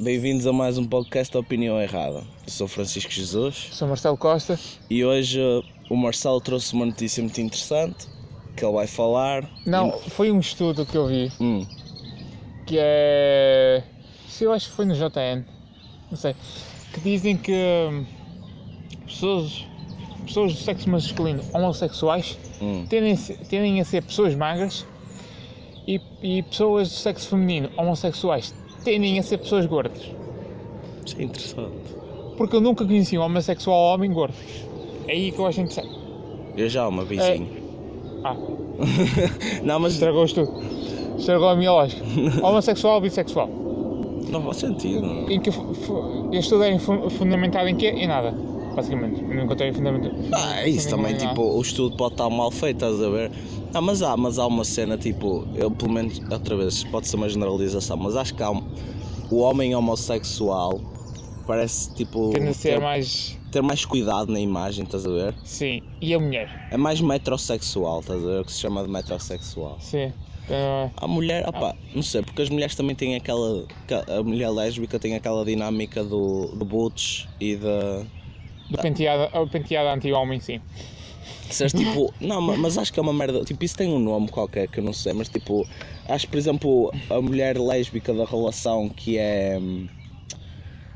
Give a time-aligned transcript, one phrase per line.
[0.00, 2.18] bem-vindos a mais um podcast da Opinião Errada.
[2.46, 4.58] Eu sou Francisco Jesus Sou Marcelo Costa.
[4.88, 8.06] e hoje uh, o Marcelo trouxe uma notícia muito interessante
[8.56, 9.48] que ele vai falar.
[9.66, 11.66] Não, foi um estudo que eu vi Hum,
[12.66, 13.82] que é.
[14.28, 15.44] Se eu acho que foi no JN,
[16.10, 16.34] não sei.
[16.92, 18.04] Que dizem que hum,
[19.06, 19.66] pessoas,
[20.24, 22.86] pessoas do sexo masculino homossexuais hum.
[22.88, 24.86] tendem, a ser- tendem a ser pessoas magras
[25.86, 30.00] e, e pessoas do sexo feminino homossexuais tendem a ser pessoas gordas.
[31.06, 31.70] Isso é interessante.
[32.36, 34.34] Porque eu nunca conheci um homossexual homem gordo.
[35.06, 35.98] É aí que eu acho interessante.
[36.56, 37.48] Eu já, uma vizinha.
[38.24, 38.36] Ah,
[39.62, 40.52] Não, mas estragou o estudo.
[41.18, 42.02] Estragou a minha lógica.
[42.42, 43.48] Homossexual ou bissexual?
[44.30, 45.04] não faz sentido.
[45.28, 47.88] Em que este estudo é fu- fundamentado em quê?
[47.88, 48.32] Em nada,
[48.74, 49.22] basicamente.
[49.22, 50.10] Não encontrei fundamento.
[50.32, 53.30] Ah, isso também, tipo, o estudo pode estar mal feito, estás a ver?
[53.72, 57.16] Ah, mas há, mas há uma cena, tipo, eu pelo menos, outra vez, pode ser
[57.16, 58.62] uma generalização, mas acho que há um,
[59.30, 60.80] o homem homossexual
[61.46, 63.38] parece, tipo, Tende a ser ter, mais.
[63.50, 65.34] ter mais cuidado na imagem, estás a ver?
[65.44, 65.82] Sim.
[66.00, 66.68] E a mulher?
[66.70, 68.40] É mais metrosexual, estás a ver?
[68.40, 69.76] O que se chama de metrosexual.
[69.80, 70.12] Sim.
[70.48, 73.66] Uh, A mulher, opá, não sei, porque as mulheres também têm aquela.
[74.08, 78.02] A mulher lésbica tem aquela dinâmica do, do butch e da.
[78.70, 80.60] Do penteado, o penteado anti-homem, sim.
[81.50, 82.12] Seres tipo.
[82.20, 83.44] Não, ma- mas acho que é uma merda.
[83.44, 85.66] Tipo, isso tem um nome qualquer que eu não sei, mas tipo.
[86.08, 89.58] Acho, por exemplo, a mulher lésbica da relação que é.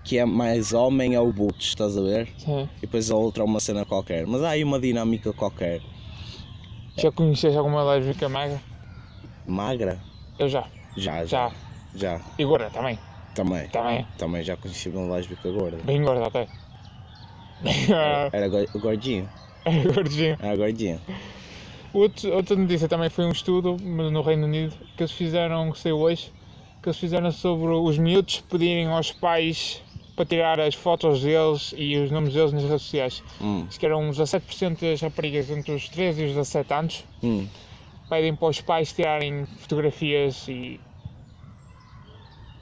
[0.04, 2.28] que é mais homem é o butch, estás a ver?
[2.38, 2.68] Sim.
[2.78, 4.26] E depois a outra é uma cena qualquer.
[4.26, 5.80] Mas há aí uma dinâmica qualquer.
[6.96, 8.60] Já conheces alguma lésbica magra?
[9.46, 9.98] Magra?
[10.38, 10.64] Eu já.
[10.96, 11.48] Já, já.
[11.48, 11.52] Já.
[11.96, 12.20] Já.
[12.38, 12.98] E gorda também.
[13.34, 13.68] Também.
[13.68, 14.06] Também.
[14.16, 15.78] Também já conheci uma lésbica gorda.
[15.84, 16.48] Bem gorda até.
[18.32, 19.28] Era go- gordinho.
[19.94, 20.36] Gordinho.
[20.40, 21.00] Era gordinho.
[21.92, 25.98] Outro, outra notícia também foi um estudo no Reino Unido que eles fizeram, que saiu
[25.98, 26.32] hoje,
[26.82, 29.80] que eles fizeram sobre os miúdos pedirem aos pais
[30.16, 33.22] para tirar as fotos deles e os nomes deles nas redes sociais.
[33.40, 37.46] Hum, Diz que eram 17% das raparigas entre os 13 e os 17 anos hum.
[38.08, 40.80] pedem para os pais tirarem fotografias e.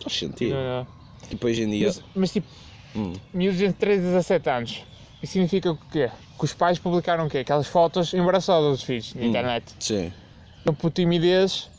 [0.03, 0.55] Faz sentido.
[0.55, 0.87] uh,
[1.29, 1.87] Tipo, hoje em dia.
[1.87, 2.49] mas, mas tipo,
[2.95, 3.13] Hum.
[3.33, 4.83] miúdos entre 13 e 17 anos.
[5.23, 6.11] Isso significa o quê?
[6.39, 7.39] Que os pais publicaram o quê?
[7.39, 9.27] Aquelas fotos embaraçosas dos filhos na Hum.
[9.27, 9.75] internet.
[9.79, 10.13] Sim.
[10.63, 11.71] Então, por timidez,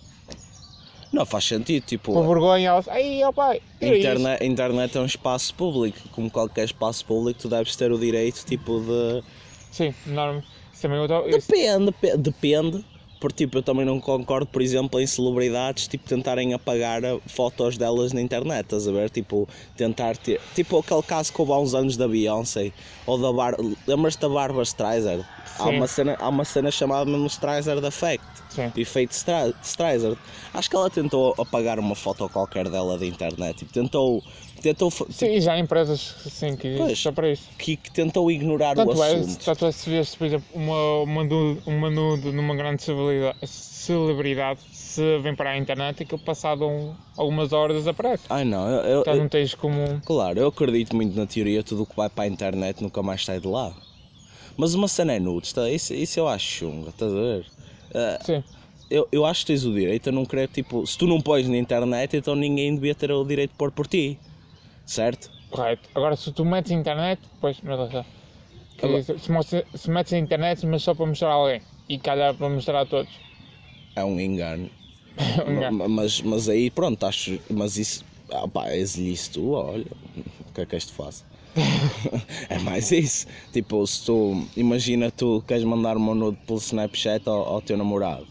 [1.11, 1.85] Não faz sentido.
[1.85, 2.87] Tipo, por vergonha, elas.
[2.87, 5.99] Ai, ó pai, isso." internet, internet é um espaço público.
[6.09, 9.23] Como qualquer espaço público, tu deves ter o direito, tipo, de.
[9.69, 9.93] Sim,
[10.81, 11.01] também é
[11.37, 12.83] Depende, pe- depende.
[13.23, 17.77] Porque, tipo, eu também não concordo, por exemplo, em celebridades, tipo, tentarem apagar a- fotos
[17.77, 19.09] delas na internet, estás a ver?
[19.09, 19.47] Tipo,
[19.77, 20.41] tentar ter...
[20.53, 22.73] Tipo, aquele caso que houve há uns anos da Beyoncé,
[23.05, 23.55] ou da Bar...
[23.87, 25.23] Lembras-te da Barbara Streisand?
[25.57, 28.25] Há uma, cena, há uma cena chamada mesmo Streisand Effect.
[28.49, 28.69] Sim.
[28.75, 29.13] Efeito
[29.61, 30.17] Streisand.
[30.53, 33.59] Acho que ela tentou apagar uma foto qualquer dela da internet.
[33.59, 34.21] Tipo, tentou...
[34.63, 34.89] Tentou...
[34.89, 36.97] fa- Sim, já há empresas assim que Pois.
[36.97, 37.43] só para isso.
[37.59, 39.43] Que, que tentou ignorar Tanto o é, assunto.
[39.43, 42.81] tanto é se vês, por exemplo, uma, uma, nude, uma nude numa grande
[43.45, 48.23] celebridade, se vem para a internet e que passado um- algumas horas desaparece.
[48.29, 50.01] Ai não, eu- eu, Então não tens como.
[50.05, 53.25] Claro, eu acredito muito na teoria, tudo o que vai para a internet nunca mais
[53.25, 53.73] sai de lá.
[54.55, 55.69] Mas uma cena é nudes, tá?
[55.69, 57.45] isso, isso eu acho chunga, estás a ver?
[57.93, 58.43] Ah, Sim,
[58.89, 61.49] eu, eu acho que tens o direito a não querer, tipo, se tu não pões
[61.49, 64.17] na internet, então ninguém devia ter o direito de pôr por ti,
[64.85, 65.31] certo?
[65.51, 65.87] correto.
[65.93, 68.05] Agora se tu metes na internet, pois, está.
[68.77, 71.61] Que Agora- se, mostra- se metes na internet, mas só para mostrar a alguém.
[71.87, 73.11] E calhar para mostrar a todos.
[73.95, 74.69] É um engano.
[75.47, 75.77] Um engano.
[75.77, 77.39] Ma- mas, mas aí, pronto, acho.
[77.49, 78.03] Mas isso.
[78.31, 79.85] Ah, pá, és-lhe tu, olha.
[80.49, 81.23] O que é que és te faço?
[82.49, 83.27] é mais isso.
[83.51, 84.43] Tipo, se tu.
[84.57, 88.25] Imagina tu queres mandar uma nude pelo Snapchat ao, ao teu namorado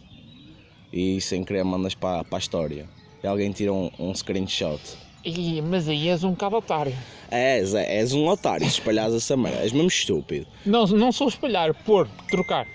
[0.93, 2.89] e sem querer mandas para, para a história
[3.23, 4.81] e alguém tira um, um screenshot.
[5.25, 6.94] Ih, mas aí és um bocado otário.
[7.31, 10.47] És, é- és um otário se espalhas essa merda, és mesmo estúpido.
[10.66, 12.66] Não, não sou espalhar, pôr, trocar.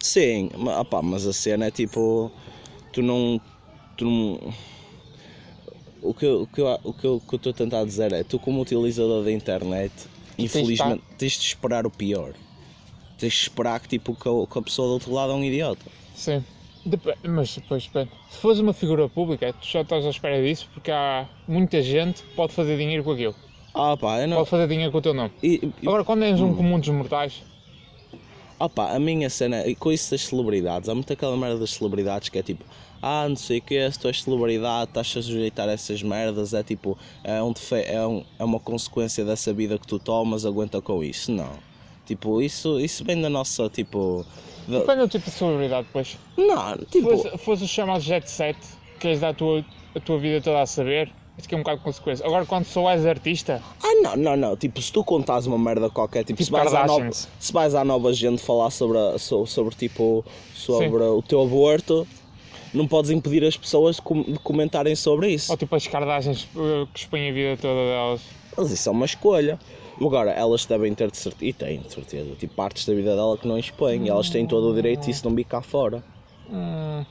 [0.00, 2.30] Sim, opá, mas a cena é tipo.
[2.92, 3.40] Tu não.
[3.96, 4.52] Tu não.
[6.02, 8.38] O que, eu- o, que eu, o, que eu, estou a tentar dizer é: tu,
[8.38, 9.92] como utilizador da internet,
[10.36, 12.34] infelizmente tens de esperar o pior.
[13.18, 15.44] Tens de esperar que, tipo, que, a, que a pessoa do outro lado é um
[15.44, 15.86] idiota.
[16.14, 16.44] Sim.
[16.86, 18.10] Dep- mas depois, depende.
[18.30, 22.22] Se fores uma figura pública, tu já estás à espera disso porque há muita gente
[22.22, 23.34] que pode fazer dinheiro com aquilo.
[23.72, 24.36] Ah, pá, eu não.
[24.38, 25.32] Pode fazer dinheiro com o teu nome.
[25.42, 27.42] E, e, Agora, quando és um comum dos mortais,
[28.60, 31.70] ah, pá, a minha cena, e com isso das celebridades, há muito aquela merda das
[31.70, 32.64] celebridades que é tipo.
[33.02, 36.62] Ah, não sei o que, se tu és celebridade, estás a sujeitar essas merdas, é
[36.62, 40.80] tipo, é, um defe- é, um, é uma consequência dessa vida que tu tomas, aguenta
[40.80, 41.30] com isso.
[41.32, 41.50] Não.
[42.06, 44.24] Tipo, isso, isso vem da nossa, tipo.
[44.68, 46.16] Depende do tipo de celebridade, depois.
[46.36, 47.10] Não, Se tipo.
[47.16, 48.56] fosse, fosse o chamado jet set,
[48.98, 49.64] queres dar a tua,
[49.94, 52.24] a tua vida toda a saber, Isso que é um bocado de consequência.
[52.24, 54.56] Agora, quando só és artista, Ah, não, não, não.
[54.56, 57.74] Tipo, se tu contas uma merda qualquer, tipo, se, Tipo vais à nova, se vais
[57.74, 60.24] à nova gente falar sobre, a- so- sobre tipo,
[60.54, 62.06] sobre o teu aborto,
[62.72, 65.50] não podes impedir as pessoas de, com- de comentarem sobre isso.
[65.50, 65.86] ou tipo as
[66.56, 68.20] eh, que expõem a vida toda delas.
[68.56, 69.58] Mas isso é uma escolha.
[70.00, 73.36] Agora, elas devem ter de certeza, e têm de certeza, tipo, partes da vida dela
[73.38, 76.02] que não expõem, e elas têm todo o direito disso não cá fora.
[76.50, 77.04] Hum,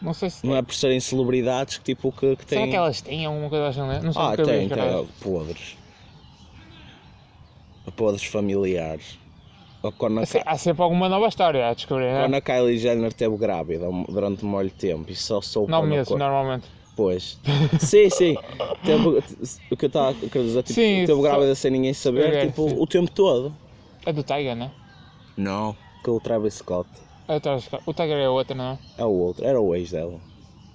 [0.00, 0.46] não sei se.
[0.46, 2.58] Não é por serem celebridades que, tipo, que, que têm...
[2.58, 4.00] Será que elas têm alguma coisa assim, né?
[4.02, 5.10] Não sei Ah, tem, tem, Kardashians.
[5.20, 5.76] podres.
[7.96, 9.18] Podres familiares.
[9.96, 12.20] Quando a, Há se- Há sempre alguma nova história a descobrir, né?
[12.20, 16.18] quando a Kylie Jenner esteve grávida um- durante muito tempo e só soube meses, co-
[16.18, 16.68] normalmente.
[17.00, 17.38] Pois.
[17.80, 18.34] Sim, sim.
[18.84, 19.08] Teve,
[19.70, 22.34] o que eu estava a querer dizer, tipo, Sim, teve só- grávida sem ninguém saber,
[22.34, 22.76] É, tipo, sim.
[22.78, 23.56] o tempo todo.
[24.04, 24.70] É do Tiger, né?
[25.36, 25.74] Não.
[26.04, 26.88] Que o Travis Scott.
[27.26, 27.82] É o Travis Scott.
[27.86, 28.78] O Tiger é outra, não é?
[28.98, 30.20] É o outro, era o ex dela.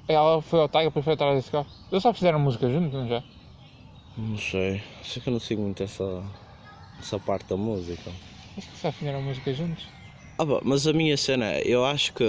[0.07, 1.69] Ela foi ao Tiger, depois foi ao Travis Scott.
[1.91, 3.23] Eles só fizeram música juntos, não já?
[4.17, 4.81] Não sei.
[4.99, 6.23] Acho que eu não sigo muito essa,
[6.99, 8.11] essa parte da música.
[8.57, 9.93] Acho que só fizeram música juntos.
[10.37, 12.23] Ah, mas a minha cena é, eu acho que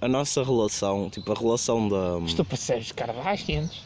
[0.00, 2.18] a nossa relação, tipo, a relação da.
[2.20, 3.82] Mas tu percebes Kardashians?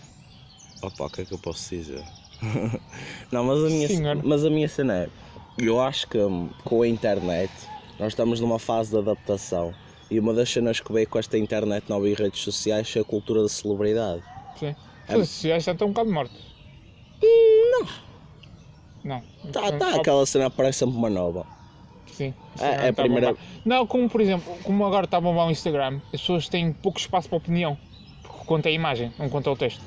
[0.83, 2.05] Opa, o que é que eu posso dizer?
[3.31, 4.21] não, mas a, minha, Senhor.
[4.25, 5.09] mas a minha cena é,
[5.59, 7.53] eu acho que hum, com a internet,
[7.99, 9.75] nós estamos numa fase de adaptação.
[10.11, 13.05] E uma das cenas que veio com esta internet nova e redes sociais foi a
[13.05, 14.23] cultura da celebridade.
[14.59, 14.77] Sim.
[15.09, 16.39] É- Os sociais já estão um bocado mortos.
[17.23, 17.89] Não.
[19.05, 19.23] Não.
[19.51, 21.47] Tá, tá, aquela cena aparece sempre uma nova.
[22.07, 22.35] Sim.
[22.61, 23.43] É- é a Está primeira- bombar.
[23.65, 26.99] Não, como por exemplo, como agora está a bombar o Instagram, as pessoas têm pouco
[26.99, 27.77] espaço para opinião.
[28.23, 29.81] Porque conta a imagem, não conta o texto.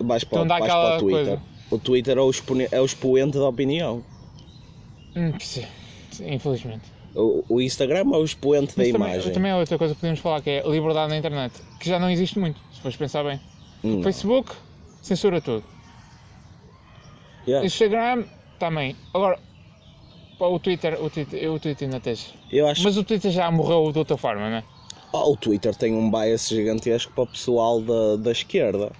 [0.00, 1.24] Vais para, Então dá vais para aquela o Twitter.
[1.26, 1.42] coisa.
[1.70, 4.04] O Twitter é o, expone- é o expoente da opinião.
[5.16, 5.64] Hum, sim.
[6.24, 6.82] Infelizmente.
[7.14, 9.32] O, o Instagram é o expoente da Mas também, imagem.
[9.32, 11.54] também é outra coisa que podemos falar, que é a liberdade na internet.
[11.80, 13.40] Que já não existe muito, se fores pensar bem.
[13.84, 14.52] Hum, Facebook,
[15.02, 15.64] censura tudo.
[17.46, 17.64] yeah.
[17.66, 18.24] Instagram,
[18.58, 18.96] também.
[19.12, 19.38] Agora,
[20.38, 22.34] pá, o Twitter, o Twitter, o Twitter ainda tens.
[22.50, 24.64] Eu acho Mas o Twitter já morreu de outra forma, não é?
[25.12, 28.90] Oh, o Twitter tem um bias gigantesco para o pessoal da, da esquerda.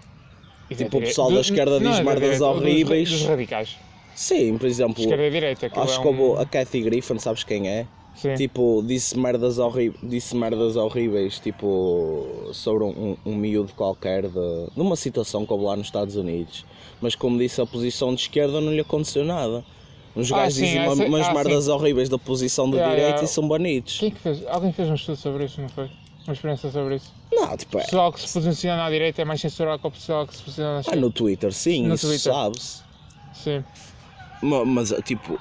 [0.71, 3.11] E Tipo, o pessoal dire- da esquerda não, diz é da merdas direita, dos- horríveis.
[3.11, 3.77] Dos, radicais.
[4.15, 5.67] Sim, por exemplo, Esquerda e direita.
[5.67, 6.21] aquilo acho é que um...
[6.21, 7.87] houve a Kathy Griffin, sabes quem é?
[8.15, 8.33] Sim.
[8.37, 14.31] Tipo, disse merdas, horri disse merdas horríveis, tipo, sobre um, um, um miúdo qualquer de,
[14.73, 16.65] de uma situação houve lá nos Estados Unidos.
[17.01, 19.65] Mas como disse, a posição de esquerda não lhe aconteceu nada.
[20.15, 23.11] Os Ah, gajos sim, dizem essa- umas ah, merdas horríveis da posição de Yeah, direita
[23.17, 23.25] yeah.
[23.25, 23.99] e são banidos.
[23.99, 24.47] Quem que fez?
[24.47, 25.91] Alguém fez um estudo sobre isso, não foi?
[26.27, 27.13] Uma experiência sobre isso.
[27.33, 29.91] Não, tipo, O é, pessoal que se posiciona à direita é mais censurado que o
[29.91, 31.01] pessoal que se posiciona à ah, esquerda.
[31.01, 32.83] no Twitter sim, No isso sabe-se.
[33.35, 33.65] Sim.
[34.43, 35.39] Ma- Mas, tipo,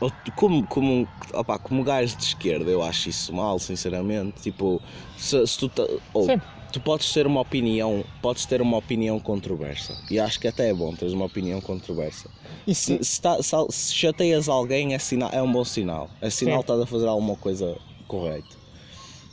[0.00, 4.40] eu- como, como, opá, como gajo de esquerda, eu acho isso mal, sinceramente.
[4.42, 4.80] Tipo,
[5.16, 6.40] se, se tu, ta- ou, Sim.
[6.72, 9.96] Tu podes ter uma opinião, podes ter uma opinião controversa.
[10.10, 12.30] E acho que até é bom teres uma opinião controversa.
[12.66, 14.98] E Se, se, tá- se se chateias alguém, é,
[15.32, 16.10] é um bom sinal.
[16.20, 17.76] É sinal que estás a fazer alguma coisa
[18.06, 18.56] correta.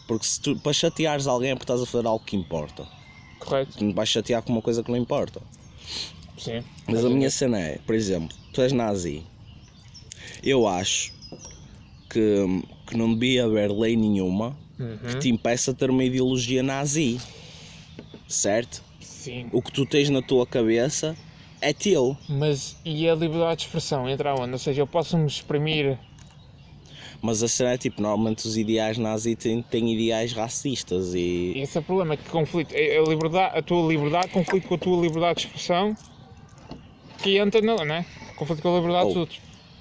[0.07, 2.87] Porque se tu, para chateares alguém é porque estás a fazer algo que importa.
[3.39, 3.77] Correto.
[3.77, 5.41] Tu não vais chatear com uma coisa que não importa.
[6.37, 6.63] Sim.
[6.87, 9.23] Mas a minha cena é, por exemplo, tu és nazi.
[10.43, 11.13] Eu acho
[12.09, 14.97] que, que não devia haver lei nenhuma Uhum.
[14.97, 17.19] que te impeça de ter uma ideologia nazi.
[18.27, 18.83] Certo?
[18.99, 19.47] Sim.
[19.51, 21.15] O que tu tens na tua cabeça
[21.61, 22.17] é teu.
[22.27, 24.51] Mas e a liberdade de expressão entra onde?
[24.53, 25.97] Ou seja, eu posso me exprimir.
[27.21, 31.53] Mas a cena é tipo, normalmente os ideais nazi têm, têm ideais racistas e.
[31.55, 32.73] Esse é o problema, que conflito.
[32.75, 35.95] A, a liberdade, a tua liberdade conflito com a tua liberdade de expressão
[37.23, 37.75] que entra na.
[37.83, 38.05] Não é?
[38.35, 39.19] Conflito com a liberdade dos Oh.
[39.21, 39.39] outros.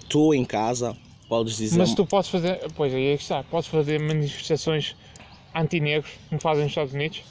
[0.08, 0.96] Tu em casa
[1.34, 1.78] podes dizer.
[1.78, 2.60] Mas tu podes fazer.
[2.76, 3.42] Pois aí é que está.
[3.42, 4.96] Podes fazer manifestações
[5.54, 7.22] anti-negros, como fazem nos Estados Unidos.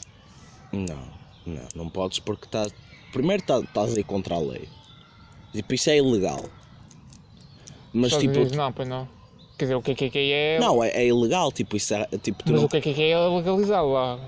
[0.71, 1.07] Não,
[1.45, 2.73] não, não podes porque estás.
[3.11, 4.67] Primeiro tá- estás aí contra a lei.
[5.53, 6.43] Tipo, isso é ilegal.
[7.93, 8.39] Mas Estados tipo.
[8.39, 9.07] Unidos não, pois não.
[9.57, 10.59] Quer dizer, o KKK é.
[10.59, 12.05] Não, é, é ilegal, tipo, isso é.
[12.17, 14.19] Tipo, Mas não o KKK é legalizado lá.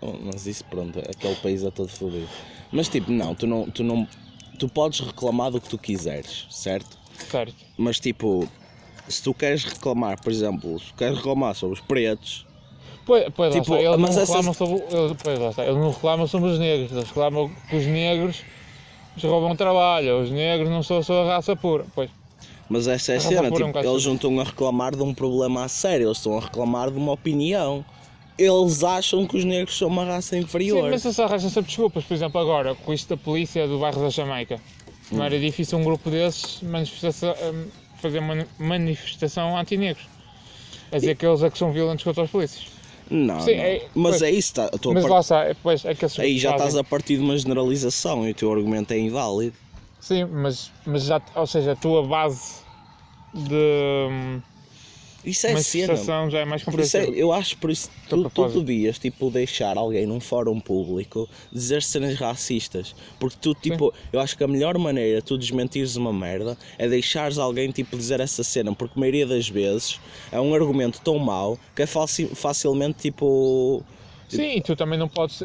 [0.00, 2.28] Oh, Mas isso pronto, aquele país é todo fodido.
[2.72, 4.06] Mas tipo, não, tu não, tu não.
[4.58, 6.98] Tu podes reclamar do que tu quiseres, certo?
[7.30, 7.54] Certo.
[7.78, 8.48] Mas tipo,
[9.08, 12.46] se tu queres reclamar, por exemplo, se tu queres reclamar sobre os pretos,
[13.04, 14.74] Pois, pois Tipo, lá está, eles mas não reclamam sobre.
[14.96, 18.44] Eles, pois está, eles não reclamam sobre os negros, eles reclamam que os negros
[19.16, 21.84] nos roubam trabalho, os negros não são a sua raça pura.
[21.96, 22.10] Pois,
[22.68, 25.02] mas essa é a Ah, cena, um tipo, bocado eles não estão a reclamar de
[25.02, 27.84] um problema a sério, eles estão a reclamar de uma opinião.
[28.38, 30.90] Eles acham que os negros são uma raça Sim, inferior.
[30.90, 32.04] mas eles arranjam sempre desculpas.
[32.04, 34.58] Por exemplo, agora, com isto da polícia do bairro da Jamaica,
[35.10, 35.26] não Hum.
[35.26, 37.66] era difícil um grupo desses manifestação, hum,
[38.02, 40.06] fazer uma manifestação anti-negros.
[40.90, 42.66] A dizer que eles é que são violentos contra os polícias.
[43.10, 43.62] Não, Sim, não.
[43.64, 44.22] é- mas pois.
[44.22, 46.50] é isso, tá, a tua Mas par- lá está, é, pois, é que aí já
[46.52, 49.54] fazem- estás a partir de uma generalização e o teu argumento é inválido.
[50.00, 52.60] Sim, mas, mas já, ou seja, a tua base
[53.34, 54.40] de
[55.24, 55.86] Isso é cena.
[55.88, 57.14] manifestação já é mais isso é- compreensível.
[57.14, 62.16] eu acho por isso tu, tu devias tipo, deixar alguém num fórum público dizer cenas
[62.18, 62.94] racistas.
[63.20, 66.88] Porque tu, tipo, eu acho que a melhor maneira de tu desmentires uma merda é
[66.88, 68.74] deixares alguém tipo, dizer essa cena.
[68.74, 70.00] Porque a maioria das vezes
[70.32, 73.84] é um argumento tão mau que é faci- facilmente tipo.
[74.28, 75.44] Sim, tu também não podes,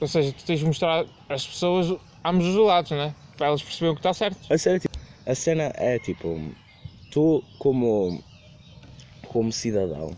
[0.00, 3.14] ou seja, tu tens de mostrar às pessoas ambos os lados, né?
[3.36, 4.38] Para elas perceberem o que está certo.
[4.52, 6.40] A cena, tipo, a cena é tipo,
[7.10, 8.22] tu como,
[9.36, 10.16] como cidadão,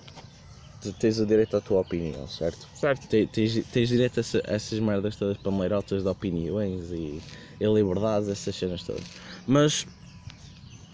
[0.80, 2.68] tu tens o direito à tua opinião, certo?
[2.72, 3.08] Certo.
[3.08, 7.20] Te- Tens, tens direito a essa- a essas merdas todas panleirotas de opiniões e,
[7.60, 9.02] e liberdades, essas cenas todas.
[9.44, 9.88] Mas,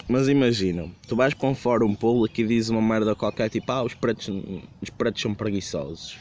[0.08, 3.82] mas imagina, tu vais para um fórum público e dizes uma merda qualquer, tipo, ah,
[3.84, 4.30] os pretos,
[4.80, 6.16] os pretos são preguiçosos.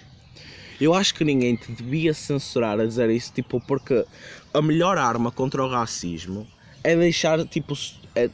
[0.82, 4.06] Eu acho que ninguém te devia censurar a dizer isso, tipo, porque
[4.54, 6.46] a melhor arma contra o racismo
[6.84, 7.74] é deixar, tipo,
[8.14, 8.30] é-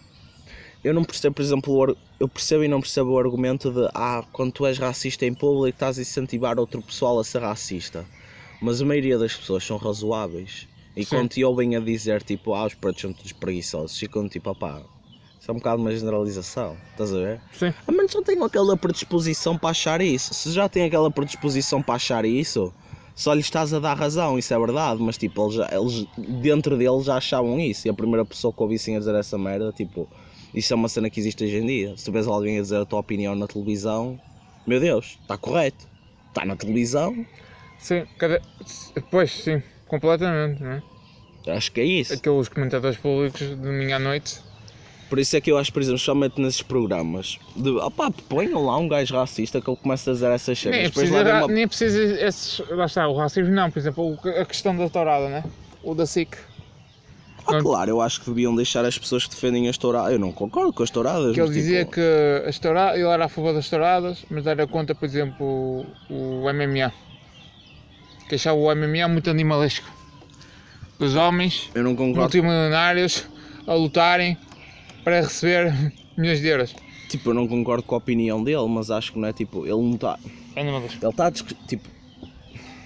[0.83, 4.51] eu não percebo, por exemplo, eu percebo e não percebo o argumento de ah, quando
[4.51, 8.05] tu és racista em público estás a incentivar outro pessoal a ser racista.
[8.61, 10.67] Mas a maioria das pessoas são razoáveis.
[10.95, 11.15] E Sim.
[11.15, 14.81] quando te ouvem a dizer tipo, ah, os pretos são todos preguiçosos, ficam tipo, opá,
[15.39, 17.41] isso é um bocado uma generalização, estás a ver?
[17.53, 17.73] Sim.
[17.87, 20.33] A menos não tenham aquela predisposição para achar isso.
[20.33, 22.73] Se já têm aquela predisposição para achar isso,
[23.15, 26.07] só lhes estás a dar razão, isso é verdade, mas tipo, eles, eles
[26.41, 27.87] dentro deles já achavam isso.
[27.87, 30.09] E a primeira pessoa que ouvissem a dizer essa merda, tipo,
[30.53, 31.97] isso é uma cena que existe hoje em dia.
[31.97, 34.19] Se tu vês alguém a dizer a tua opinião na televisão,
[34.65, 35.87] meu Deus, está correto.
[36.29, 37.25] Está na televisão,
[37.79, 38.41] Sim, cada...
[39.09, 40.81] Pois, sim, completamente, não é?
[41.55, 42.13] acho que é isso.
[42.13, 44.39] Aqueles comentadores públicos de domingo à noite.
[45.09, 48.77] Por isso é que eu acho, por exemplo, somente nesses programas, de opá, ponham lá
[48.77, 50.93] um gajo racista que ele começa a dizer essas cenas.
[50.95, 52.59] Nem levem uma- nem preciso esses.
[52.69, 55.43] Lá está, o racismo não, por exemplo, a questão da tourada, né?
[55.81, 56.37] O da SIC.
[57.55, 60.13] Ah, claro, eu acho que deviam deixar as pessoas que defendem as touradas.
[60.13, 61.33] Eu não concordo com as touradas.
[61.33, 64.45] Que ele mas, dizia tipo, que as touradas, ele era a favor das touradas, mas
[64.47, 66.91] era contra, por exemplo, o, o MMA.
[68.27, 69.87] Que achava o MMA muito animalesco.
[70.99, 72.21] Os homens Eu não concordo.
[72.21, 73.25] multimilionários
[73.65, 74.37] a lutarem
[75.03, 75.73] para receber
[76.17, 76.75] milhões de euros.
[77.07, 79.65] Tipo, eu não concordo com a opinião dele, mas acho que não é tipo.
[79.65, 80.19] Ele não está.
[80.55, 80.99] Animalesco.
[81.03, 81.31] Ele está.
[81.31, 81.89] Tipo,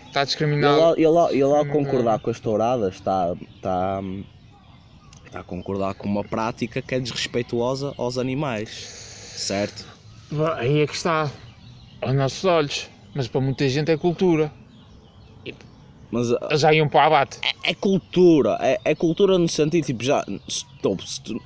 [0.07, 0.81] Está ele, discriminado.
[0.81, 3.35] ao- ele, ao- ele ao Hum, concordar com as touradas está.
[3.55, 3.99] Está.
[5.33, 8.69] Está a concordar com uma prática que é desrespeituosa aos animais.
[8.69, 9.83] Certo?
[10.57, 11.27] Aí é que está.
[12.03, 12.87] Aos nossos olhos.
[13.15, 14.53] Mas para muita gente é cultura.
[16.11, 17.39] Mas ah, já iam para o abate.
[17.63, 18.59] é cultura.
[18.61, 20.23] É, é cultura no sentido, tipo, já.
[20.47, 21.41] se tu-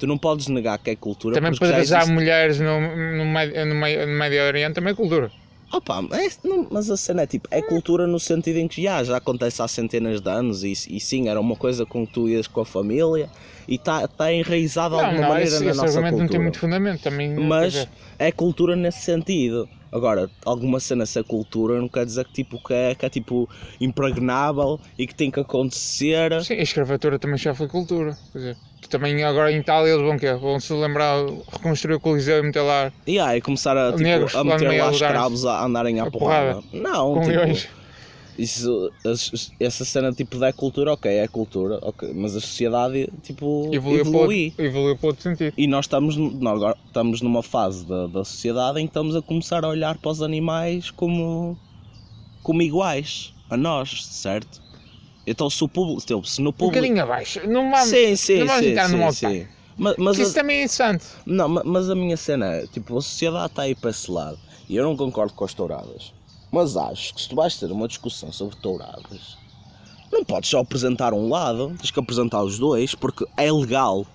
[0.00, 1.36] tu, não podes negar que é cultura.
[1.36, 5.30] Também para casar existe- mulheres no, no, no, no Médio Oriente também é cultura.
[5.72, 9.02] Opa, é, não, mas a cena é tipo, é cultura no sentido em que já,
[9.02, 12.28] já acontece há centenas de anos e, e sim, era uma coisa com que tu
[12.28, 13.30] ias com a família
[13.66, 16.22] e está tá enraizada de Não, alguma não, maneira esse, na esse nossa cultura.
[16.22, 17.02] não tem muito fundamento.
[17.02, 17.88] Também, mas
[18.18, 19.66] é cultura nesse sentido.
[19.92, 23.48] Agora, alguma cena ser cultura não quer dizer que, tipo, que, é, que é tipo
[23.78, 26.42] impregnável e que tem que acontecer.
[26.42, 28.16] sim, a escravatura também já foi cultura.
[28.32, 28.56] Quer dizer,
[28.92, 30.32] também agora em Itália eles vão quê?
[30.34, 34.34] Vão se lembrar, reconstruir o Coliseu e meter lá E aí, começar a, tipo, Negros
[34.34, 36.60] a meter lá escravos a andarem à a porrada.
[36.60, 36.66] porrada.
[36.72, 37.68] Não, com tipo, leões.
[38.42, 38.90] Isso,
[39.60, 44.10] essa cena tipo da cultura, ok, é cultura, ok, mas a sociedade tipo Evoluiu, para
[44.10, 44.46] evolui.
[44.48, 45.56] outro, evoluiu para outro sentido.
[45.56, 49.22] E nós estamos, nós agora estamos numa fase da, da sociedade em que estamos a
[49.22, 51.56] começar a olhar para os animais como,
[52.42, 54.62] como iguais a nós, certo?
[55.26, 56.74] Então se o público, tipo, se no Um público.
[56.84, 57.40] bocadinho abaixo.
[57.48, 59.48] Não vamos, sim, sim, não vamos sim, entrar sim, sim.
[59.78, 61.04] Mas, mas Porque a- isso também é interessante.
[61.26, 64.38] não, ma- mas a minha cena é, tipo, a sociedade está aí para esse lado
[64.68, 66.12] e eu não concordo com as touradas.
[66.52, 69.38] Mas acho que se tu vais ter uma discussão sobre touradas,
[70.12, 74.06] não podes só apresentar um lado, tens que apresentar os dois, porque é legal.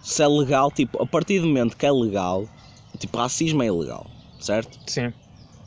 [0.00, 2.48] Se é legal, tipo, a partir do momento que é legal,
[2.98, 4.06] tipo, racismo é ilegal,
[4.38, 4.78] certo?
[4.86, 5.12] Sim.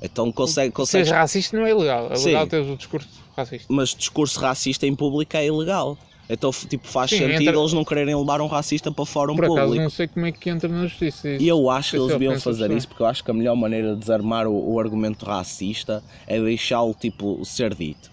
[0.01, 2.07] Então consegue, consegue racista não é ilegal.
[2.11, 2.27] É Sim.
[2.27, 3.73] legal ter o discurso racista.
[3.73, 5.97] mas discurso racista em público é ilegal.
[6.29, 9.35] Então, tipo, faz Sim, sentido entra- eles não quererem levar um racista para fora um
[9.35, 9.83] Por acaso público.
[9.83, 11.29] não sei como é que entra na justiça.
[11.29, 11.41] isso.
[11.43, 12.77] E eu acho que eles deviam fazer pessoal.
[12.77, 16.37] isso porque eu acho que a melhor maneira de desarmar o, o argumento racista é
[16.41, 18.11] deixá-lo tipo ser dito.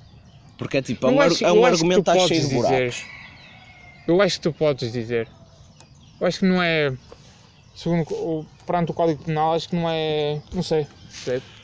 [0.57, 3.05] Porque é tipo, é um, acho- é um argumento está cheio de dizer- buracos.
[4.07, 5.29] Eu acho que tu podes dizer.
[6.21, 6.93] Eu acho que não é.
[7.75, 10.41] Segundo perante o Código Penal, acho que não é.
[10.55, 10.87] Não sei.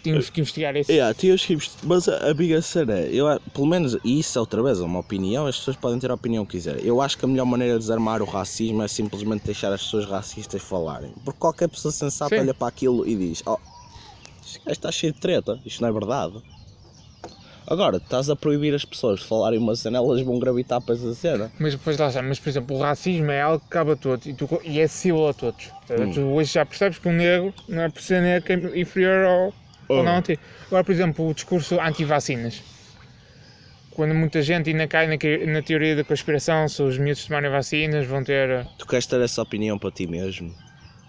[0.03, 0.91] Tínhamos que investigar isso.
[0.91, 4.41] Yeah, tínhamos que investi- mas a, a cena é, eu, pelo menos, e isso é
[4.41, 6.85] outra vez é uma opinião, as pessoas podem ter a opinião que quiserem.
[6.85, 10.07] Eu acho que a melhor maneira de desarmar o racismo é simplesmente deixar as pessoas
[10.07, 11.13] racistas falarem.
[11.25, 12.41] Porque qualquer pessoa sensata Sim.
[12.41, 13.59] olha para aquilo e diz: Oh,
[14.65, 16.43] gajo está cheio de treta, isto não é verdade.
[17.71, 21.15] Agora, estás a proibir as pessoas de falarem uma cena, elas vão gravitar para essa
[21.15, 21.53] cena.
[21.57, 24.27] Mas depois lá está, mas por exemplo, o racismo é algo que cabe a todos
[24.27, 25.71] e, tu, e é acessível a todos.
[25.89, 26.13] Hum.
[26.13, 29.25] Tu hoje já percebes que um negro não é por ser negro que é inferior
[29.25, 29.55] ao, ao
[29.91, 30.03] Oh.
[30.05, 30.39] não anti.
[30.69, 32.63] Agora, por exemplo, o discurso anti-vacinas.
[33.91, 35.17] Quando muita gente ainda cai na,
[35.53, 38.67] na teoria da conspiração, se os miúdos tomarem vacinas vão ter.
[38.79, 40.55] Tu queres ter essa opinião para ti mesmo?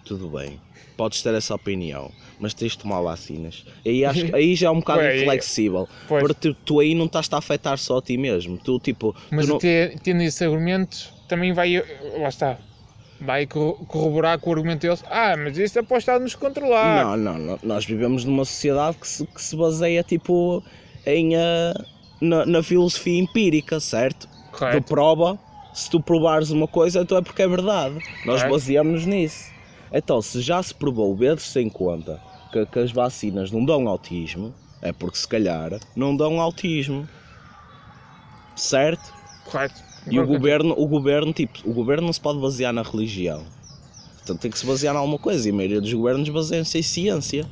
[0.04, 0.60] Tudo bem.
[0.96, 3.64] Podes ter essa opinião, mas tens de tomar vacinas.
[3.84, 5.88] Aí, acho, aí já é um bocado inflexível.
[6.08, 6.22] Pois.
[6.22, 8.58] Porque tu, tu aí não estás a afetar só a ti mesmo.
[8.58, 9.58] Tu, tipo, Mas tu não...
[9.58, 10.96] ter- tendo esse argumento,
[11.28, 11.82] também vai.
[12.20, 12.58] Lá está.
[13.20, 15.04] Vai corro- corroborar com o argumento deles.
[15.08, 17.04] Ah, mas isso é para o Estado nos controlar.
[17.04, 17.58] Não, não, não.
[17.62, 20.62] Nós vivemos numa sociedade que se, que se baseia, tipo,
[21.06, 21.36] em...
[21.36, 21.72] ah,
[22.20, 24.26] na, na filosofia empírica, certo?
[24.28, 24.82] De Correto.
[24.88, 25.38] prova,
[25.72, 27.94] se tu provares uma coisa, então é porque é verdade.
[28.26, 28.50] Nós Correto.
[28.50, 29.51] baseamos nisso.
[29.92, 32.20] Então, se já se provou, vê-se em conta
[32.52, 37.08] que, que as vacinas não dão autismo, é porque se calhar não dão autismo.
[38.56, 39.12] Certo?
[39.44, 39.82] Correto.
[40.10, 43.44] E o governo, o governo, tipo, o governo não se pode basear na religião.
[44.16, 45.48] Portanto, tem que se basear em alguma coisa.
[45.48, 47.46] E a maioria dos governos baseiam-se em ciência.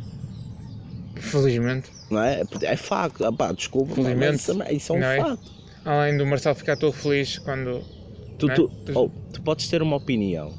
[1.16, 1.90] Felizmente.
[2.10, 2.42] Não é?
[2.62, 3.24] É facto.
[3.24, 5.20] Ah, pá, desculpa, mas Felizmente, isso, é- isso é um é?
[5.20, 5.52] facto.
[5.84, 7.82] Além do Marcelo ficar todo feliz quando.
[8.38, 8.54] Tu, é?
[8.54, 10.52] tu, oh, tu podes ter uma opinião,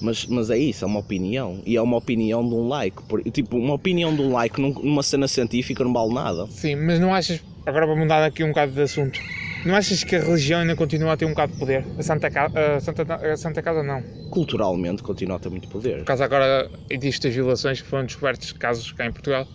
[0.00, 1.62] mas, mas é isso, é uma opinião.
[1.66, 2.96] E é uma opinião de um like.
[3.32, 6.46] Tipo, uma opinião de um like num- numa cena científica não vale nada.
[6.50, 7.40] Sim, mas não achas.
[7.66, 9.18] Agora vou mudar aqui um bocado de assunto.
[9.64, 11.86] Não achas que a religião ainda continua a ter um bocado de poder?
[11.96, 12.50] A Santa, Ca...
[12.54, 13.14] a Santa...
[13.14, 14.02] a Santa Casa não.
[14.30, 15.98] Culturalmente continua a ter muito poder.
[16.00, 19.46] Por causa agora existem as violações que foram descobertos casos cá em Portugal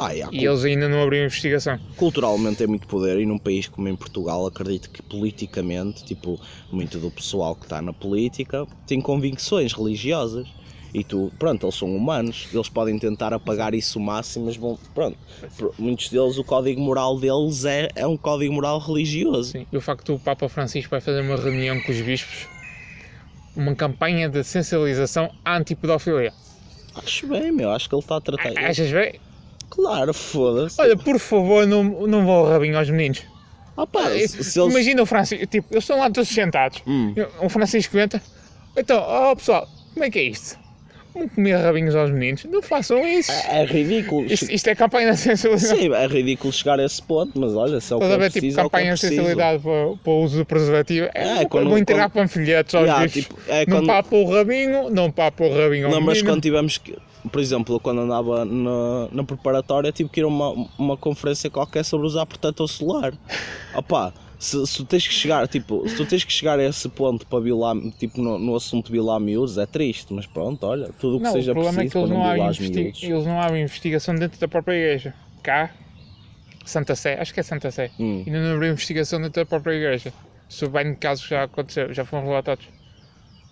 [0.00, 1.78] Ah, yeah, e eles ainda não abriram investigação.
[1.96, 6.40] Culturalmente tem muito poder e num país como em Portugal acredito que politicamente, tipo,
[6.72, 10.48] muito do pessoal que está na política tem convicções religiosas.
[10.92, 14.76] E tu, pronto, eles são humanos, eles podem tentar apagar isso o máximo, mas vão,
[14.92, 15.16] pronto,
[15.78, 19.52] muitos deles, o código moral deles é, é um código moral religioso.
[19.52, 19.66] Sim.
[19.70, 22.48] E o facto do Papa Francisco vai fazer uma reunião com os bispos,
[23.54, 26.32] uma campanha de sensibilização anti-pedofilia.
[26.96, 28.58] Acho bem, meu, acho que ele está a tratar.
[28.58, 29.20] Achas bem?
[29.80, 30.80] Claro, foda-se.
[30.80, 33.22] Olha, por favor, não, não vão ao rabinho aos meninos.
[33.76, 34.72] Ah, pá, se, se eles.
[34.74, 36.82] Imagina o Francisco, tipo, eles estão lá todos sentados.
[36.86, 38.20] Hum, O Francisco entra.
[38.76, 40.58] Então, ó pessoal, como é que é isto?
[41.14, 42.44] Vão comer rabinhos aos meninos?
[42.44, 43.32] Não façam isso.
[43.32, 44.24] é, é ridículo.
[44.26, 45.76] Isto, isto é campanha de sensibilidade.
[45.80, 48.14] Sim, é ridículo chegar a esse ponto, mas olha, se é o que Estás é
[48.14, 51.08] a ver, tipo, é é campanha de sensibilidade para, para o uso do preservativo.
[51.12, 53.22] É, É, vou- quando- vou entregar quando- panfilhetos aos Yeah, bichos.
[53.24, 56.32] tipo, é não quando- papa o rabinho, não papa o rabinho ao Não, mas menino.
[56.34, 56.96] quando tivemos que.
[57.30, 61.84] Por exemplo, quando andava na, na preparatória tive que ir a uma, uma conferência qualquer
[61.84, 63.12] sobre usar protetor solar.
[63.74, 66.88] Opá, se, se tu tens que chegar, tipo, se tu tens que chegar a esse
[66.88, 71.18] ponto para violar, tipo, no, no assunto violar miúdos, é triste, mas pronto, olha, tudo
[71.18, 73.02] o que seja o problema é que preciso eles para não, miúdos.
[73.02, 75.14] eles não abrem investigação dentro da própria igreja.
[75.42, 75.70] Cá,
[76.64, 77.90] Santa Sé, acho que é Santa Sé.
[78.00, 78.22] Hum.
[78.26, 80.12] Ainda não abriu investigação dentro da própria igreja.
[80.48, 82.66] Sobre bem de casos que já aconteceram, já foram relatados.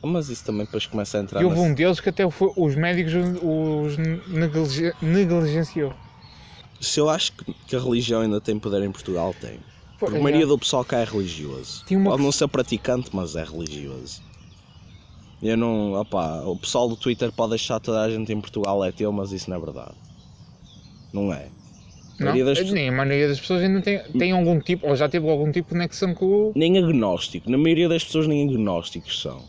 [0.02, 2.52] Mas isso também depois começa a entrar E houve nessa- um deles que até foi-
[2.56, 3.96] os médicos os
[4.28, 5.92] negligen- negligenciou.
[6.80, 9.58] Se eu acho que, que a religião ainda tem poder em Portugal, tem.
[9.98, 11.84] Porque a É, maioria do pessoal cá é religioso.
[11.90, 14.22] Uma Pode não ser praticante, mas é religioso.
[15.42, 15.94] Eu não.
[16.00, 19.32] Opá, o pessoal do Twitter pode deixar toda a gente em Portugal é teu, mas
[19.32, 19.94] isso não é verdade.
[21.12, 21.48] Não é.
[22.20, 22.44] A Não?
[22.44, 25.28] das pessoas- Nem a maioria das pessoas ainda tem, tem algum tipo, ou já teve
[25.28, 26.52] algum tipo de conexão com o.
[26.54, 27.50] Nem agnóstico.
[27.50, 29.42] Na maioria das pessoas nem agnósticos são.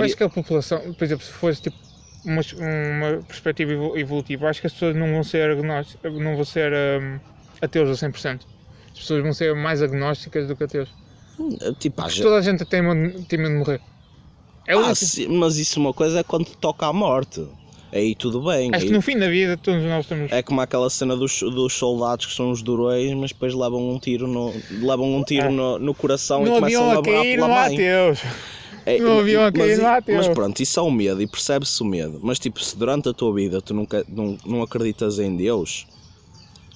[0.00, 1.76] A acho que a população, por exemplo, se fosse tipo
[2.24, 6.44] uma, uma perspectiva evo- evolutiva, acho que as pessoas não vão ser agnósticas, não vão
[6.44, 7.18] ser hum,
[7.62, 8.40] ateus a 100%.
[8.92, 10.88] As pessoas vão ser mais agnósticas do que ateus.
[11.78, 13.80] Tipo, há Porque gente- toda a gente tem medo, de morrer.
[14.66, 17.46] É Ah, sim, mas isso uma coisa é quando toca a morte.
[17.90, 18.68] Aí tudo bem.
[18.74, 20.30] Acho aí- que no fim da vida todos nós estamos.
[20.30, 23.98] É como aquela cena dos, dos soldados que são os durões, mas depois levam um
[23.98, 25.50] tiro no, levam um tiro Ah.
[25.50, 28.20] no, no coração no e começam a a cair, não há ateus.
[28.94, 28.98] É,
[29.58, 30.16] mas, não teu.
[30.16, 32.20] mas pronto, isso é o medo e percebe-se o medo.
[32.22, 35.86] Mas tipo, se durante a tua vida tu nunca, não, não acreditas em Deus,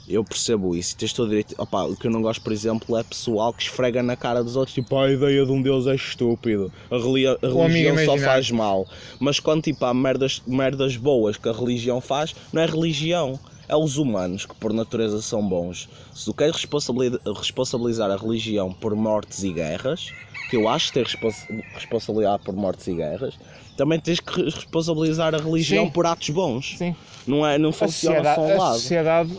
[0.08, 0.96] eu percebo isso.
[0.96, 1.54] Tens todo o direito.
[1.56, 4.56] Opa, o que eu não gosto, por exemplo, é pessoal que esfrega na cara dos
[4.56, 8.50] outros, tipo, "Ah, a ideia de um Deus é estúpido, a, a religião só faz
[8.50, 8.86] mal.
[9.20, 13.38] Mas quando tipo, há merdas, merdas boas que a religião faz, não é religião.
[13.68, 15.88] É os humanos que por natureza são bons.
[16.12, 20.08] Se tu queres responsabili- responsabilizar a religião por mortes e guerras,
[20.52, 23.38] que eu acho ter respons- responsabilidade por mortes e guerras,
[23.74, 25.90] também tens que responsabilizar a religião Sim.
[25.90, 26.76] por atos bons.
[26.76, 26.94] Sim.
[27.26, 28.74] Não, é, não A funciona só um a lado.
[28.74, 29.38] sociedade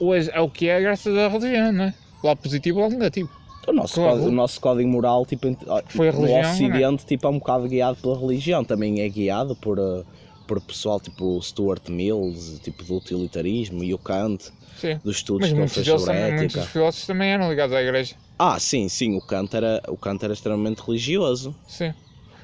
[0.00, 1.94] hoje é o que é graças à religião, não é?
[2.24, 3.30] Lado positivo ou lado negativo.
[3.68, 4.10] O nosso, Claro.
[4.12, 5.46] código, o nosso código moral tipo,
[5.90, 9.54] Foi a religião, no Ocidente tipo, é um bocado guiado pela religião, também é guiado
[9.54, 10.02] por, eh,
[10.48, 14.98] por pessoal tipo o Stuart Mills, tipo do utilitarismo, e o Kant, Sim.
[15.04, 16.60] dos estudos Mas que ele muitos fez sobre a muitos ética.
[16.60, 18.16] dos filósofos também eram ligados à igreja.
[18.38, 21.54] Ah, sim, sim, o Kant era, o Kant era extremamente religioso.
[21.68, 21.92] Sim.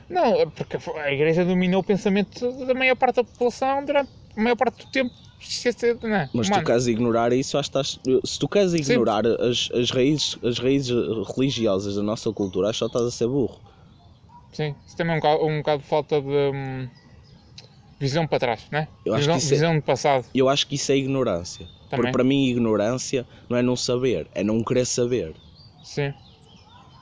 [0.09, 4.41] Não, é porque a igreja dominou o pensamento da maior parte da população durante a
[4.41, 5.15] maior parte do tempo.
[5.15, 6.29] é?
[6.33, 6.63] Mas humano.
[6.63, 10.59] tu queres ignorar isso, acho que estás, se tu queres ignorar as, as, raízes, as
[10.59, 10.95] raízes
[11.35, 13.61] religiosas da nossa cultura, acho que só estás a ser burro.
[14.53, 16.89] Sim, isso também é um bocado, um bocado de falta de hum,
[18.05, 18.89] visão para trás, né?
[19.05, 20.25] Eu acho visão, que é- de passado.
[20.35, 21.67] Eu acho que isso é ignorância.
[21.89, 22.13] Porque Também.
[22.13, 25.35] para mim, ignorância não é não saber, é não querer saber.
[25.83, 26.13] Sim,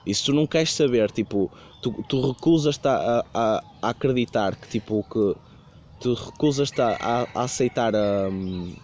[0.04, 4.68] E se tu não queres saber, tipo, tu, tu recusas-te a, a, a acreditar que,
[4.68, 5.24] tipo, que
[6.00, 8.74] tu recusas-te a, a, aceitar hum,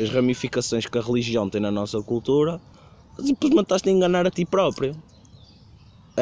[0.00, 2.60] as ramificações que a religião tem na nossa cultura,
[3.18, 4.94] simplesmente estás-te a enganar a ti próprio.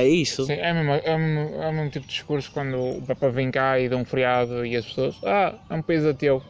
[0.02, 0.44] É isso.
[0.46, 3.28] sim é, mesmo, é, o mesmo, é o mesmo tipo de discurso quando o Papa
[3.30, 6.42] vem cá e dá um feriado e as pessoas, ah, é um país ateu.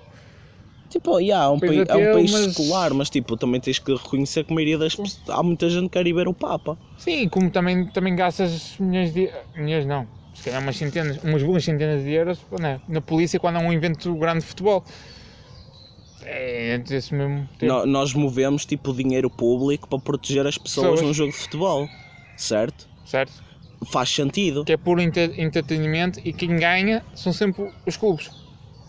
[0.91, 3.61] Tipo, yeah, é um, País país, é um ateu, país mas- secular, mas tipo, também
[3.61, 5.21] tens que reconhecer que a maioria das pessoas.
[5.29, 6.79] Há muita gente que quer ir ver o Papa.
[6.97, 9.31] Sim, como também, também gastas milhões de.
[9.55, 13.57] milhões não, se calhar umas centenas, umas boas centenas de euros né, na polícia quando
[13.57, 14.83] há um evento grande de futebol.
[16.25, 17.49] É desse mesmo.
[17.63, 21.03] No- nós movemos tipo dinheiro público para proteger as pessoas Pessoas.
[21.03, 21.89] num jogo de futebol,
[22.37, 22.89] certo?
[23.09, 23.33] Certo?
[23.91, 24.65] Faz sentido.
[24.65, 28.31] Que é puro entre- entretenimento e quem ganha são sempre os clubes.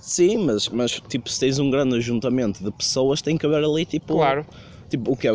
[0.01, 3.85] Sim, mas, mas tipo, se tens um grande ajuntamento de pessoas, tem que haver ali
[3.85, 4.15] tipo.
[4.15, 4.45] Claro.
[4.89, 5.31] Tipo, o que é?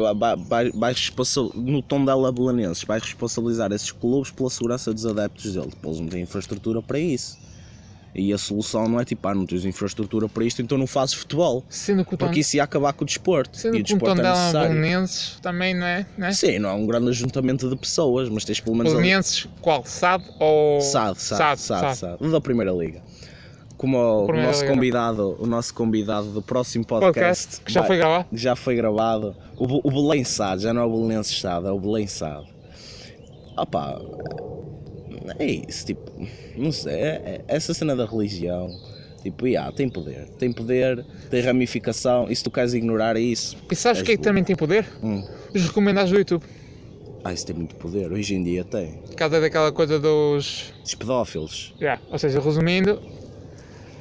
[0.75, 1.13] Vais
[1.55, 5.71] no tom dela belenenses, vais responsabilizar esses clubes pela segurança dos adeptos deles.
[5.71, 7.39] Tipo, eles não têm infraestrutura para isso.
[8.15, 11.15] E a solução não é tipo, ah, não tens infraestrutura para isto, então não fazes
[11.17, 11.65] futebol.
[11.69, 13.57] Sendo que o tom, Porque isso ia acabar com o desporto.
[13.59, 14.69] sendo e o desporto é necessário.
[15.43, 16.07] Também não é?
[16.17, 16.33] Não é?
[16.33, 19.85] Sim, não é um grande ajuntamento de pessoas, mas tens pelo menos ali- Belenenses, qual?
[19.85, 20.81] SAD ou.
[20.81, 23.03] SAD, SAD, SAD, SAD, da Primeira Liga.
[23.77, 24.73] Como o, o nosso Liga.
[24.75, 28.27] convidado, o nosso convidado do próximo podcast, Podcast que já vai- foi gravado.
[28.33, 31.81] já foi gravado, o, o Belém SAD, já não é o Belenenses SAD, é o
[31.81, 32.47] Belém SAD.
[33.57, 34.01] Opa,
[35.39, 36.11] é isso, tipo,
[36.57, 38.69] não sei, é- é- essa cena da religião,
[39.23, 43.75] tipo, yeah, tem poder, tem poder, tem ramificação, e se tu queres ignorar isso, E
[43.77, 44.25] sabes é que burro.
[44.25, 44.87] também tem poder?
[45.03, 46.45] hum, Os recomendados do YouTube.
[47.25, 48.93] ah, isso tem muito poder, hoje em dia tem.
[49.07, 50.73] Por causa daquela coisa dos.
[50.85, 52.01] Os pedófilos, Yeah.
[52.11, 53.01] Ou seja, resumindo,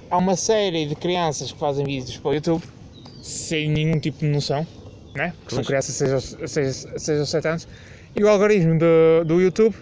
[0.10, 2.64] há uma série de crianças que fazem vídeos para o YouTube
[3.22, 4.68] sem nenhum tipo de noção,
[5.16, 5.34] né?
[5.48, 6.20] que são crianças seja,
[7.00, 7.68] seja aos 7 anos,
[8.16, 9.74] e o algoritmo do, do YouTube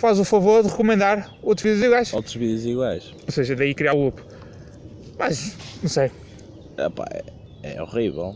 [0.00, 2.12] faz o favor de recomendar outros vídeos iguais.
[2.14, 3.14] outros vídeos iguais.
[3.26, 4.20] Ou seja, daí criar o loop.
[5.18, 6.10] Mas, não sei,
[6.78, 7.06] Epá,
[7.62, 8.34] é, é horrível.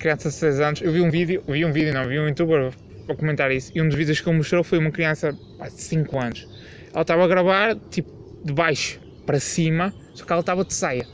[0.00, 2.72] criança de 6 anos, eu vi um vídeo, vi um vídeo não, vi um youtuber
[3.08, 6.18] a comentar isso, e um dos vídeos que ele mostrou foi uma criança de 5
[6.18, 6.48] anos.
[6.92, 8.10] Ela estava a gravar, tipo,
[8.44, 11.06] de baixo para cima, só que ela estava de saia.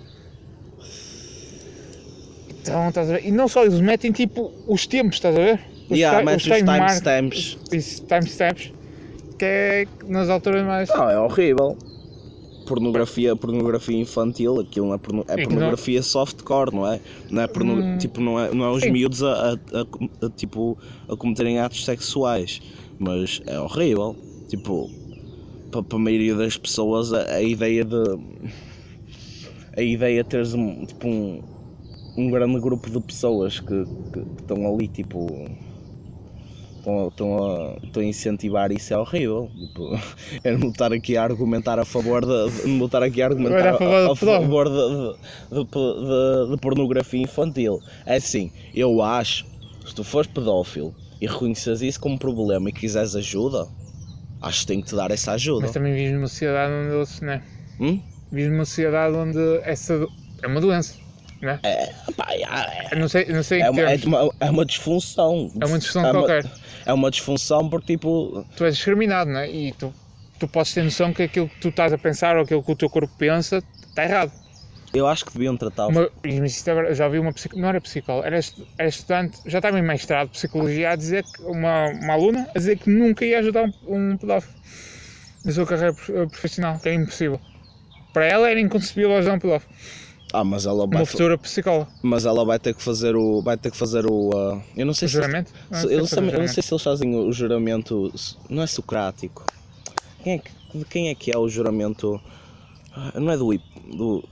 [2.63, 3.27] Então, estás a ver?
[3.27, 5.61] E não só, eles metem tipo os tempos, estás a ver?
[5.89, 7.59] Os Yeah, os time mark- timestamps.
[7.73, 8.73] Isso, timestamps,
[9.41, 10.89] que é nas alturas mais.
[10.91, 11.77] Não, é horrível.
[12.67, 17.01] Pornografia, pornografia infantil, aquilo não é, porno- é pornografia softcore, não é?
[17.31, 17.99] Não é, porno- Hum.
[17.99, 18.91] tipo, não é, não é os Sim.
[18.93, 22.61] miúdos a, a- a- a, tipo, a cometerem atos sexuais,
[22.99, 24.15] mas é horrível.
[24.49, 24.89] Tipo,
[25.71, 27.97] para a maioria das pessoas, a, a ideia de.
[29.77, 31.43] A ideia de teres um, tipo, um,
[32.17, 35.27] um grande grupo de pessoas que, que, que estão ali, tipo.
[36.81, 39.51] Estão, a- a, incentivar isso é horrível.
[39.59, 39.99] Tipo,
[40.45, 42.69] não vou estar aqui a argumentar a favor de.
[42.69, 46.61] Não estar aqui a argumentar a, a favor do a favor de, de, de- de-
[46.61, 47.81] pornografia infantil.
[48.07, 49.45] É assim, eu acho,
[49.87, 53.67] se tu fores pedófilo e reconheces isso como problema e quiseres ajuda,
[54.41, 55.63] acho que tenho que te dar essa ajuda.
[55.63, 57.43] Mas também vives numa sociedade onde eles, né?
[57.79, 58.01] Hum?
[58.33, 60.07] Vives numa sociedade onde essa
[60.43, 60.95] é uma doença,
[61.41, 61.59] né?
[61.63, 65.51] É, pá, é, não sei, não sei é, uma, é, uma, é uma disfunção.
[65.61, 66.51] É uma disfunção é uma- qualquer.
[66.87, 69.51] É uma disfunção porque, tipo, Tu és discriminado, né?
[69.51, 69.93] E tu,
[70.39, 72.77] tu podes ter noção que aquilo que tu estás a pensar ou aquilo que o
[72.77, 74.33] teu corpo pensa está errado.
[74.93, 75.57] eu acho que deviam
[75.89, 76.09] Uma,
[76.71, 78.41] agora, eu já vi uma psico, não era psicóloga, era,
[78.79, 82.59] era estudante, já estava em mestrado de psicologia a dizer que uma, uma aluna a
[82.59, 83.73] dizer que nunca ia ajudar um,
[84.13, 84.55] um pedófilo
[85.45, 87.41] na sua carreira prof- profissional, que era impossível.
[88.13, 89.73] Para ela era inconcebível ajudar um pedófilo,
[90.33, 91.89] Ah, mas ela vai, uma futura psicóloga.
[92.03, 93.43] mas ela vai ter que fazer o.
[93.43, 94.31] Vai ter que fazer o.
[94.35, 95.15] ah, eu não sei O se.
[95.15, 95.51] juramento?
[95.51, 98.13] se- Não, sei eles fazer também, eu não sei se eles fazem o juramento.
[98.49, 99.45] Não é socrático.
[100.23, 102.21] Quem é que, de quem é que é o juramento?
[102.95, 103.53] Ah, Não é do.
[103.97, 104.25] do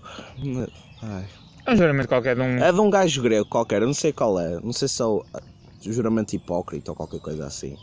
[0.63, 0.69] é-
[1.03, 1.25] ai.
[1.67, 2.59] É um juramento qualquer de um.
[2.63, 4.59] É de um gajo grego qualquer, eu não sei qual é.
[4.61, 5.41] Não sei se é o ah,
[5.83, 7.77] juramento hipócrita ou qualquer coisa assim.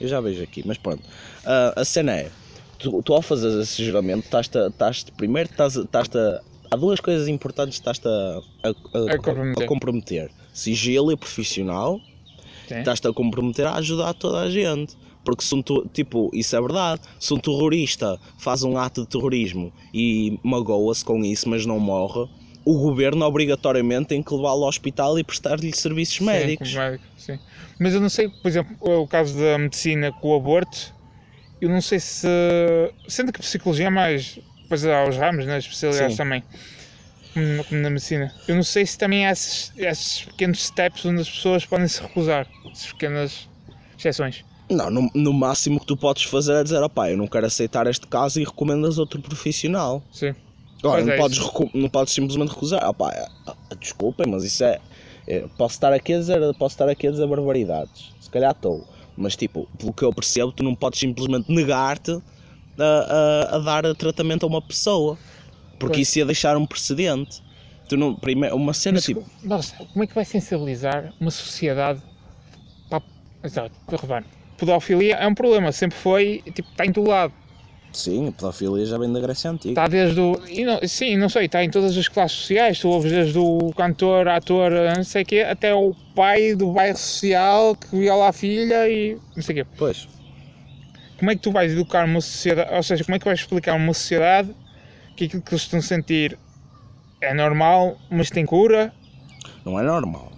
[0.00, 1.02] Eu já vejo aqui, mas pronto.
[1.44, 2.30] Ah, a cena é.
[2.78, 7.28] Tu, tu ao fazeres esse juramento, estás-te, estás primeiro estás, estás-te a, há duas coisas
[7.28, 9.64] importantes que estás-te a, a- a- comprometer.
[9.64, 10.30] a comprometer.
[10.52, 12.00] Sigilo e profissional,
[12.70, 14.96] estás-te a comprometer a ajudar toda a gente.
[15.24, 19.70] Porque se um tipo, isso é verdade, se um terrorista faz um ato de terrorismo
[19.92, 22.26] e magoa-se com isso, mas não morre,
[22.64, 26.72] o governo obrigatoriamente tem que levá-lo ao hospital e prestar-lhe serviços Sim, médicos.
[26.74, 27.38] médico, sim.
[27.78, 30.94] Mas eu não sei, por exemplo, o caso da medicina com o aborto,
[31.60, 32.26] eu não sei se.
[33.06, 34.38] Sendo que a psicologia é mais.
[34.70, 36.18] Depois há os ramos, nas especialidades Sim.
[36.22, 36.44] também,
[37.34, 38.32] como na- como na medicina.
[38.46, 42.00] Eu não sei se também há esses, esses pequenos steps onde as pessoas podem se
[42.00, 43.48] recusar, essas pequenas
[43.98, 44.44] exceções.
[44.70, 47.88] Não, no, no máximo que tu podes fazer é dizer, opá, eu não quero aceitar
[47.88, 50.04] este caso e recomendas outro profissional.
[50.12, 50.36] Sim.
[50.84, 51.38] Agora, não, é podes,
[51.74, 52.88] não podes simplesmente recusar.
[52.88, 53.26] Opá, é-
[53.72, 54.78] é- desculpem, mas isso é,
[55.26, 58.14] é- Posso estar aqui a dizer, posso estar aqui a dizer barbaridades.
[58.20, 58.88] Se calhar estou.
[59.16, 62.16] Mas tipo, pelo que eu percebo, tu não podes simplesmente negar-te
[62.82, 65.16] a, a- a dar tratamento a uma pessoa.
[65.78, 66.08] Porque Pois.
[66.08, 67.42] isso ia deixar um precedente.
[67.88, 69.24] Tu não, primeiro, uma cena Mas tipo.
[69.42, 72.00] nossa, como é que vai sensibilizar uma sociedade
[72.88, 73.02] para.
[73.42, 74.24] Exato, repare,
[74.58, 77.32] pedofilia é um problema, sempre foi, tipo, está em todo lado.
[77.92, 79.70] Sim, a pedofilia já vem da Grécia Antiga.
[79.70, 80.32] Está desde o.
[80.64, 82.78] Não, sim, não sei, está em todas as classes sociais.
[82.78, 86.96] Tu ouves desde o cantor, ator, não sei o quê, até o pai do bairro
[86.96, 89.70] social que viola a filha e não sei o quê.
[89.76, 90.06] Pois.
[91.20, 93.72] Como é que tu vais educar uma sociedade, ou seja, como é que vais explicar
[93.72, 94.48] a uma sociedade
[95.14, 96.36] que aquilo que eles estão a sentir
[97.20, 98.90] é normal, mas tem cura?
[99.66, 100.32] Não é normal.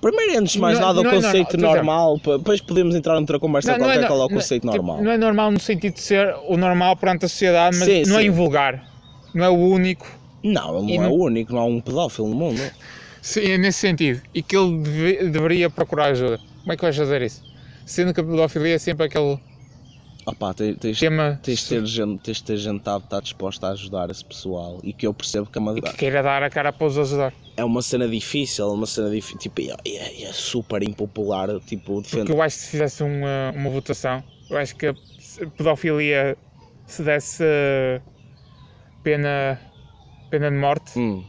[0.00, 1.76] Primeiro, antes de mais Não- nada, não o é conceito normal,
[2.16, 2.20] normal.
[2.20, 5.00] pa- Depois podemos entrar noutra conversa qualquer qual é o conceito tipo, normal.
[5.04, 8.18] não é normal no sentido de ser o normal perante a sociedade, mas Sim, não
[8.18, 8.26] é sim.
[8.26, 8.84] invulgar.
[9.32, 10.04] Não é o único.
[10.42, 12.60] Não, ele não é não- o único, não há um pedófilo no mundo.
[13.22, 14.20] Sim, é nesse sentido.
[14.34, 16.40] E que ele deve- deveria procurar ajuda.
[16.62, 17.44] Como é que vais fazer isso?
[17.86, 19.38] Sendo que a pedofilia é sempre aquele
[20.26, 23.68] Opá, tens, tens, tema tens de ter gente, tens de ter gente que está disposta
[23.68, 26.50] a ajudar esse pessoal e que eu percebo que é uma, que queira dar a
[26.50, 27.32] cara para os ajudar.
[27.56, 31.94] é uma cena difícil, é uma cena difícil, tipo, é, é- é super impopular, tipo,
[31.94, 32.32] Porque defender.
[32.34, 34.94] eu acho que se fizesse uma, uma votação, eu acho que a
[35.56, 36.36] pedofilia
[36.86, 38.00] se desse eh,
[39.02, 39.58] pena,
[40.30, 40.98] pena de morte.
[40.98, 41.24] Hum.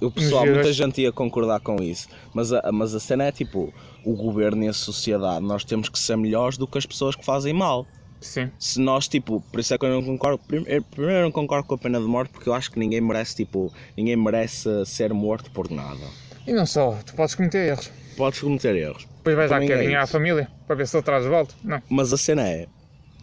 [0.00, 3.70] O pessoal, muita gente ia concordar com isso, mas a, mas a cena é tipo,
[4.02, 7.22] o governo e a sociedade, nós temos que ser melhores do que as pessoas que
[7.24, 7.86] fazem mal.
[8.20, 8.50] Sim.
[8.58, 10.38] se nós, tipo, por isso é que eu não concordo.
[10.46, 13.00] Primeiro, primeiro eu não concordo com a pena de morte porque eu acho que ninguém
[13.00, 16.00] merece, tipo, ninguém merece ser morto por nada.
[16.46, 17.90] E não só, tu podes cometer erros.
[18.16, 20.12] Podes cometer erros, Depois vais lá Também é querer à isso.
[20.12, 21.54] família para ver se ele traz de volta.
[21.64, 21.80] Não.
[21.88, 22.66] mas a cena é,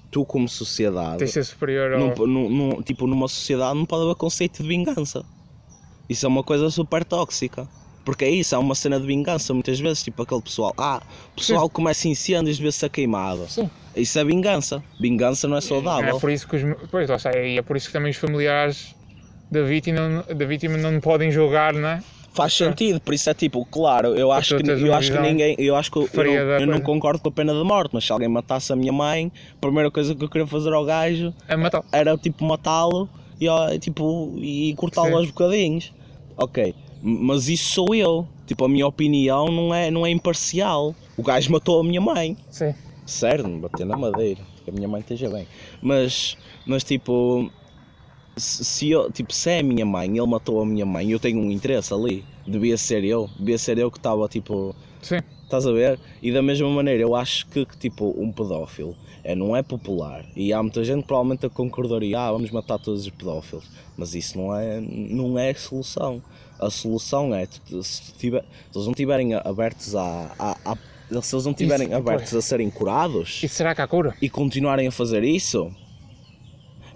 [0.10, 2.00] tu como sociedade, Tens de ser superior ao.
[2.00, 5.24] num, num- num- tipo, numa sociedade não pode haver conceito de vingança.
[6.10, 7.68] Isso é uma coisa super tóxica.
[8.08, 11.02] Porque é isso, é uma cena de vingança muitas vezes, tipo aquele pessoal, ah,
[11.36, 13.46] pessoal começa incêndios vê-se a queimado.
[13.50, 13.70] Sim.
[13.94, 14.82] Isso é vingança.
[14.98, 16.16] Vingança não é saudável.
[16.16, 16.64] É por isso que os.
[16.90, 18.96] Pois, lá e é por isso que também os familiares
[19.52, 22.04] da vítima, da vítima não podem julgar, não é?
[22.34, 25.76] Faz sentido, por isso é tipo, claro, eu acho que, eu acho que ninguém, eu
[25.76, 28.30] acho que eu, eu eu não concordo com a pena de morte, mas se alguém
[28.30, 31.56] matasse a minha mãe, a primeira coisa que eu queria fazer ao gajo É
[31.92, 35.16] era tipo matá-lo e, tipo, e cortá-lo Sim.
[35.16, 35.92] aos bocadinhos.
[36.38, 38.28] Ok, mas isso sou eu.
[38.46, 40.96] Tipo, a minha opinião não é, não é imparcial.
[41.18, 42.38] O gajo matou a minha mãe.
[42.50, 42.74] Sim.
[43.06, 45.48] Certo, me bater na madeira, que a minha mãe esteja bem.
[45.82, 47.50] Mas, mas tipo,
[48.36, 51.40] se, eu, tipo, se é a minha mãe, ele matou a minha mãe, eu tenho
[51.40, 52.24] um interesse ali.
[52.46, 55.20] Devia ser eu, devia ser eu que estava tipo, Sim.
[55.44, 56.00] estás a ver?
[56.22, 60.26] E da mesma maneira, eu acho que, que, tipo, um pedófilo é, não é popular.
[60.36, 63.70] E há muita gente que provavelmente concordaria, ah, vamos matar todos os pedófilos.
[63.98, 66.22] Mas isso não é, não é a solução.
[66.60, 67.48] A solução é,
[67.84, 71.96] se, tiver, se eles não estiverem abertos a, a, a- se eles não estiverem Isso,
[71.96, 74.16] abertos a serem curados E será que há cura?
[74.22, 75.72] e continuarem a fazer isso,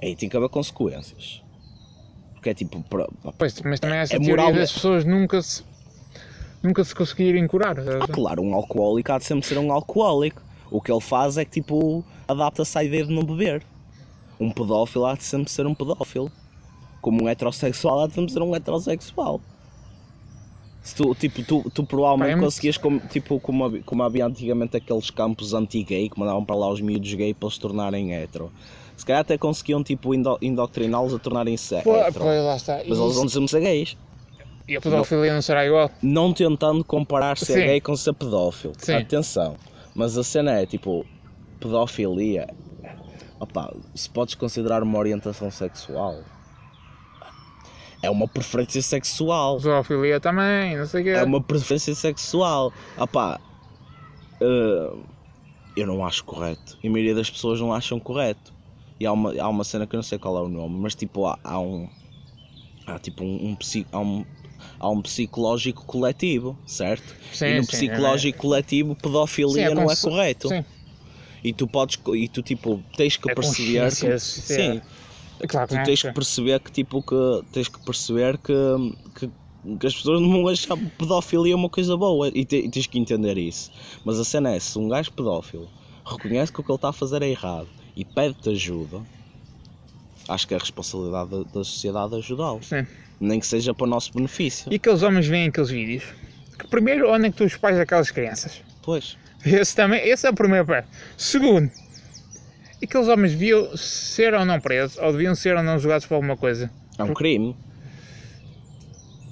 [0.02, 1.42] aí tem que haver consequências.
[2.34, 5.42] Porque é tipo, pra- Pois, mas também há essa É teoria moral- das pessoas nunca
[5.42, 5.64] se.
[6.64, 7.76] Nunca se conseguirem curar.
[7.80, 10.42] ah, claro, um alcoólico há de sempre ser um alcoólico.
[10.70, 13.64] O que ele faz é que tipo, adapta-se à ideia de não beber.
[14.40, 16.32] Um pedófilo há de sempre ser um pedófilo.
[17.02, 19.42] Como um heterossexual há de sempre ser um heterossexual.
[20.82, 24.26] Se tu, tipo, tu, tu provavelmente Pá, é conseguias, como, tipo, como, havia- como havia
[24.26, 28.52] antigamente aqueles campos anti-gay que mandavam para lá os miúdos gay para se tornarem hetero.
[28.98, 32.12] Se calhar até conseguiam tipo, indo- indoctriná-los a tornarem-se hetero.
[32.14, 32.78] pois, lá está.
[32.88, 33.98] Mas eles vão sempre ser gays.
[34.68, 35.92] E a pedofilia não será igual?
[36.02, 37.66] Não tentando comparar ser Sim.
[37.66, 38.74] gay com ser pedófilo.
[38.78, 38.94] Sim.
[38.94, 39.56] Atenção.
[39.94, 41.06] Mas a cena é tipo,
[41.60, 42.48] pedofilia.
[43.40, 46.20] Opa, se podes considerar uma orientação sexual.
[48.02, 49.60] É uma preferência sexual.
[49.60, 51.10] Zoofilia também, não sei o quê.
[51.12, 52.74] É uma preferência sexual.
[52.98, 53.40] Opá,
[54.42, 54.94] eh,
[55.76, 56.78] eu não acho correto.
[56.84, 58.54] E a maioria das pessoas não acham correto.
[59.00, 60.94] E há uma, há uma cena que eu não sei qual é o nome, mas
[60.96, 61.88] tipo, há, há um.
[62.86, 63.58] há tipo um, um,
[63.92, 64.26] há um,
[64.80, 67.16] há um psicológico coletivo, certo?
[67.34, 70.50] Sim, e no sim, psicológico coletivo, pedofilia Sim, não é correto.
[70.50, 70.64] Sim,
[71.44, 74.82] E tu podes, e tu tipo, tens que É perceber que, isso
[75.44, 78.54] é- claro que tu tens que perceber que tipo que tens que perceber que,
[79.20, 79.30] que,
[79.78, 83.38] que as pessoas não acham pedofilia uma coisa boa e, te- e tens que entender
[83.38, 83.72] isso.
[84.06, 85.70] Mas a cena é se um gajo pedófilo
[86.06, 89.02] reconhece que o que ele está a fazer é errado e pede-te ajuda,
[90.28, 92.64] acho que é a responsabilidade da, da sociedade ajudá-lo.
[92.64, 92.86] Sim.
[93.20, 94.72] Nem que seja para o nosso benefício.
[94.72, 96.04] E aqueles homens veem aqueles vídeos.
[96.58, 98.62] Que primeiro, onde é que estão os pais daquelas crianças?
[98.82, 99.16] Pois.
[99.46, 100.86] Esse também, esse é o primeiro pé.
[101.18, 101.70] Segundo,
[102.86, 106.38] aqueles homens deviam ser ou não presos, ou deviam ser ou não julgados por alguma
[106.38, 106.70] coisa.
[106.98, 107.56] É um crime.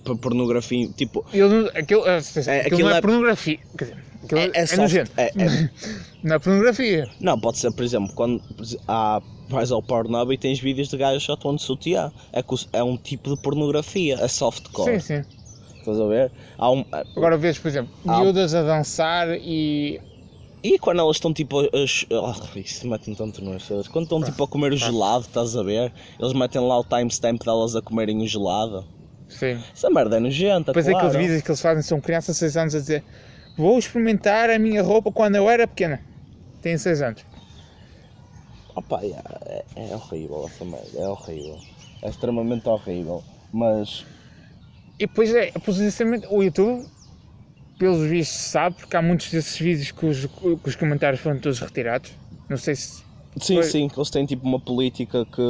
[0.04, 3.60] Para pornografia, tipo, Ele aquilo, é, aquilo, aquilo não é, é- pornografia.
[3.78, 5.12] Quer dizer, aquilo é, é, é soft, nojento.
[5.18, 5.70] é- é-
[6.24, 7.10] Não é pornografia.
[7.22, 8.42] Não, pode ser, por exemplo, quando
[8.88, 12.12] há, vais ao Pornhub e tens vídeos de gajos só estão de sutiã.
[12.34, 15.00] É, é um tipo de pornografia, é softcore.
[15.00, 15.30] Sim, sim.
[15.78, 16.32] Estás a ver?
[16.58, 16.84] Há um,
[17.16, 18.20] Agora vês, por exemplo, Ah.
[18.20, 20.02] miúdas a dançar e.
[20.64, 21.64] e quando elas estão tipo a.
[21.64, 21.68] a
[22.22, 23.66] oh, isso mete-me tanto nojo.
[23.92, 25.94] Quando estão tipo a comer o gelado, estás a ver?
[26.20, 28.86] Eles metem lá o timestamp delas a comerem o gelado.
[29.28, 29.62] Sim.
[29.74, 30.72] Essa merda é nojenta.
[30.72, 31.08] Depois claro.
[31.08, 33.04] aqueles vídeos que eles fazem são crianças de 6 anos a dizer
[33.60, 36.02] Vou experimentar a minha roupa quando eu era pequena.
[36.62, 37.26] Tem 6 anos.
[38.74, 41.60] Opa, yeah, é, é horrível essa merda, é horrível.
[42.02, 43.22] É extremamente horrível.
[43.52, 44.06] Mas.
[44.98, 46.86] E depois é, posicionamento, o YouTube,
[47.80, 51.60] pelos vistos, sabe, porque há muitos desses vídeos que os, que os comentários foram todos
[51.60, 52.12] retirados.
[52.48, 53.04] Não sei se.
[53.40, 55.42] Sim, Foi- sim, eles têm tipo uma política que.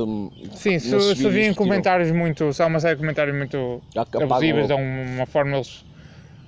[0.56, 2.54] Sim, se, se virem comentários muito.
[2.54, 3.82] Se há uma série de comentários muito
[4.22, 5.84] abusivos, dão uma forma, eles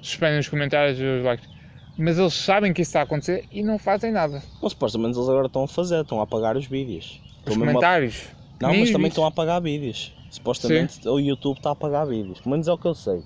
[0.02, 1.50] suspendem os comentários e os likes.
[1.98, 4.41] Mas eles sabem que isso está a acontecer e não fazem nada.
[4.62, 7.20] Mas supostamente eles agora estão a fazer, estão a apagar os vídeos.
[7.22, 8.24] Os Estão mesmo a- comentários.
[8.62, 9.12] Não, nem mas também vídeos.
[9.13, 10.13] estão a apagar vídeos.
[10.30, 12.39] Supostamente o YouTube está a apagar vídeos.
[12.39, 13.22] Pelo menos é o que eu sei.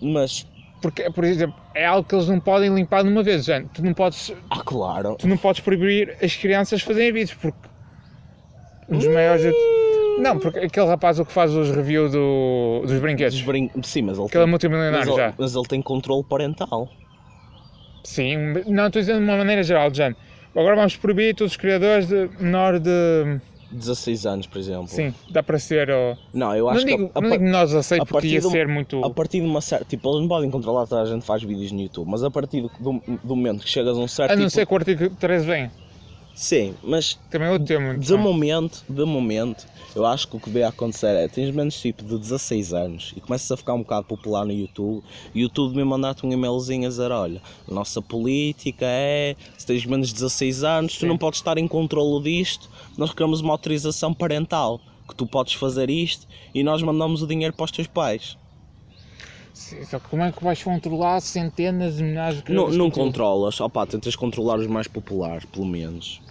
[0.00, 0.46] Mas,
[0.80, 3.68] Porque, por exemplo, é algo que eles não podem limpar de uma vez, gente.
[3.68, 5.16] Tu não podes, ah, claro.
[5.18, 7.68] tu não podes proibir as crianças fazerem vídeos, porque
[8.88, 9.54] um dos maiores.
[10.18, 14.02] Não, porque aquele rapaz o que faz os reviews do, dos brinquedos, Dos brin- Sim,
[14.02, 15.34] mas ele, aquele é tem, mas, multimilionário ele, já.
[15.38, 16.88] mas ele tem controle parental.
[18.04, 20.16] Sim, não, estou dizendo de uma maneira geral, gente.
[20.54, 23.40] Agora vamos proibir todos os criadores de menor de.
[23.70, 24.88] 16 anos, por exemplo.
[24.88, 25.90] Sim, dá para ser.
[25.90, 28.04] ó, Não, eu Não acho digo, que a, não a, digo menores a 6 a
[28.06, 29.04] porque ia de ser muito.
[29.04, 29.84] a partir de uma certa.
[29.84, 32.62] Tipo, eles não podem controlar toda a gente faz vídeos no YouTube, mas a partir
[32.62, 34.32] do, do, do momento que chegas a um certo.
[34.32, 35.72] A não tipo, ser que o artigo 13 venha.
[36.40, 37.98] Sim, mas Também é outro tema.
[37.98, 42.02] De momento, de momento, eu acho que o que devia acontecer é tens menos tipo
[42.02, 45.76] de 16 anos e começas a ficar um bocado popular no YouTube e o YouTube
[45.76, 50.14] me mandar-te um e-mailzinho a dizer, olha, a nossa política é se tens menos de
[50.14, 51.08] 16 anos, tu Sim.
[51.08, 55.90] não podes estar em controlo disto, nós queremos uma autorização parental, que tu podes fazer
[55.90, 58.38] isto e nós mandamos o dinheiro para os teus pais.
[59.90, 63.08] Só que como é que vais controlar centenas de milhares de Não, de não conteúdo?
[63.08, 66.22] controlas, opá, tentas controlar os mais populares, pelo menos.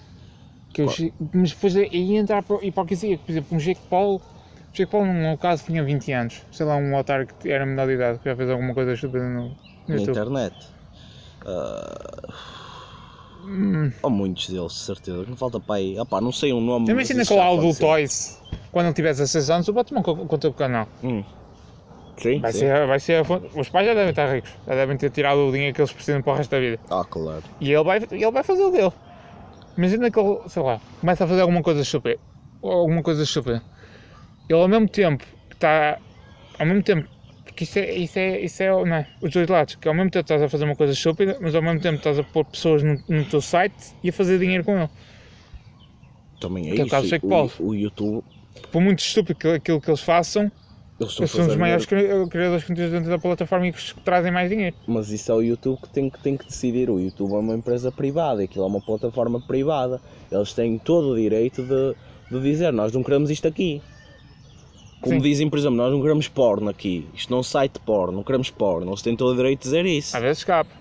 [0.87, 3.17] Que eu che- mas depois aí entra a hipocrisia.
[3.17, 4.21] Por exemplo, um Jake Paul.
[4.73, 6.41] Jake Paul, no meu caso, tinha 20 anos.
[6.51, 9.23] Sei lá, um otário que era menor de idade, que já fez alguma coisa estúpida
[9.27, 9.55] no, no
[9.87, 10.55] Na internet.
[11.45, 12.33] Ah,
[13.51, 13.91] Hum.
[14.03, 15.23] Ou muitos deles, de certeza.
[15.23, 15.97] Que não falta para aí.
[15.99, 16.81] Opá, não sei o nome.
[16.93, 17.73] mas Imagina com o Aldo.
[17.79, 18.39] Toys,
[18.71, 20.87] quando ele tiver 16 anos, o Batman com com o teu canal.
[21.03, 21.23] Hum.
[22.17, 22.59] Sim, Vai sim.
[22.59, 23.23] ser, vai ser.
[23.55, 26.21] Os pais já devem estar ricos, já devem ter tirado o dinheiro que eles precisam
[26.21, 26.77] para o resto da vida.
[26.91, 27.41] Ah, claro.
[27.61, 28.91] E ele vai, ele vai fazer o dele.
[29.77, 32.19] Imagina que ele, sei lá, começa a fazer alguma coisa estúpida.
[32.61, 33.63] Ou alguma coisa estúpida.
[34.49, 35.97] Ele ao mesmo tempo que está.
[36.57, 37.07] Ao mesmo tempo.
[37.43, 39.75] Porque isso é, isso é, isso é não é, os dois lados.
[39.75, 42.19] Que ao mesmo tempo estás a fazer uma coisa estúpida, mas ao mesmo tempo estás
[42.19, 44.89] a pôr pessoas no, no teu site e a fazer dinheiro com ele.
[46.39, 47.07] Também é Que é isso.
[47.07, 48.23] Jake o, o YouTube.
[48.71, 50.51] Por muito estúpido que aquilo que eles façam,
[50.99, 54.49] Eles são os maiores cri- criadores de conteúdo dentro da plataforma e que trazem mais
[54.49, 54.75] dinheiro.
[54.85, 56.89] Mas isso é o YouTube que tem, que tem que decidir.
[56.89, 58.43] O YouTube é uma empresa privada.
[58.43, 60.01] Aquilo é uma plataforma privada.
[60.29, 61.95] Eles têm todo o direito de,
[62.29, 63.81] de dizer: Nós não queremos isto aqui.
[64.99, 65.21] Como Sim.
[65.21, 67.07] dizem, por exemplo, nós não queremos porno aqui.
[67.13, 68.89] Isto não é um site porno, não queremos porno.
[68.91, 70.17] Eles têm todo o direito de dizer isso.
[70.17, 70.71] Às vezes escapa,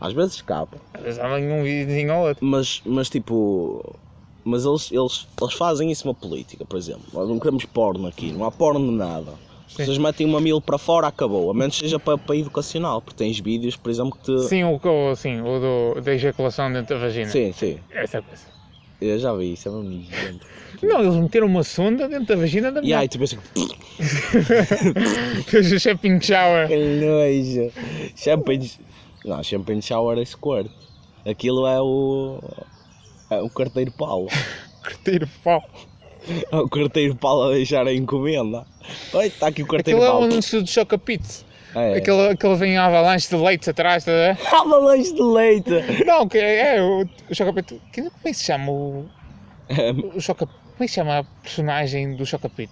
[0.00, 0.76] Às vezes escapa.
[0.92, 2.44] às vezes há um vídeo ou outro.
[2.44, 3.96] Mas, mas tipo.
[4.44, 7.02] Mas eles, eles, eles fazem isso uma política, por exemplo.
[7.12, 9.32] Nós não queremos porno aqui, não há porno de nada.
[9.68, 9.84] Se Sim.
[9.84, 11.50] vocês metem uma mil para fora, acabou.
[11.50, 14.48] A menos seja para, para educacional, porque tens vídeos, por exemplo, que te.
[14.48, 17.28] Sim, o, o, sim, o do, da ejaculação dentro da vagina.
[17.30, 17.52] sim.
[17.52, 17.78] sim.
[17.90, 18.42] Essa coisa.
[19.00, 20.46] Eu já vi isso, é mesmo nojento.
[20.82, 22.96] Não, eles meteram uma sonda dentro da vagina da E mulher.
[22.98, 23.68] aí tu pensas que.
[25.44, 26.66] Fez o shower.
[26.66, 27.72] Que nojo!
[28.16, 28.70] Champagne.
[29.24, 30.68] Não, champagne shower é squirt.
[31.24, 32.40] Aquilo é o.
[33.30, 34.28] É o carteiro Paulo.
[34.82, 35.62] Curtir pau.
[36.52, 38.66] o quarteiro Paulo a deixar a encomenda.
[39.12, 40.26] Oi, está aqui o quarteiro Aquilo é o Paulo.
[40.32, 41.46] anúncio do Chocapit.
[41.74, 41.98] É.
[41.98, 44.38] Aquele, aquele vem em avalanche de leites atrás, tá a ver?
[44.54, 45.70] Avalanche de leite.
[46.06, 47.80] Não, que é, é o, o Chocapit.
[47.92, 49.06] que- Como é que se chama o.
[50.16, 50.46] O Choca.
[50.46, 52.70] Como é que se chama a personagem do Chocapit?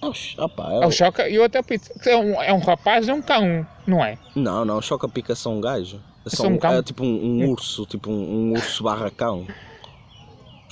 [0.00, 1.90] Oxe, opá, É o Choca e o outro é o Pit.
[2.02, 4.18] Que É um, é um rapaz, é um cão, não é?
[4.34, 6.00] Não, não, choca pica é só um gajo.
[6.26, 6.72] É, só um cão?
[6.74, 9.46] é tipo um, um urso, tipo um, um urso barracão.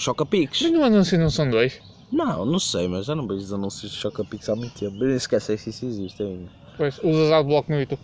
[0.02, 0.62] Choca piques.
[0.62, 1.80] Mas no anúncio não são dois.
[2.10, 4.96] Não, não sei, mas já não vejo os anúncios de choca piques há muito tempo.
[4.96, 6.50] Eu nem esquece se isso existe ainda.
[6.76, 8.00] Pois, usas adblock no YouTube.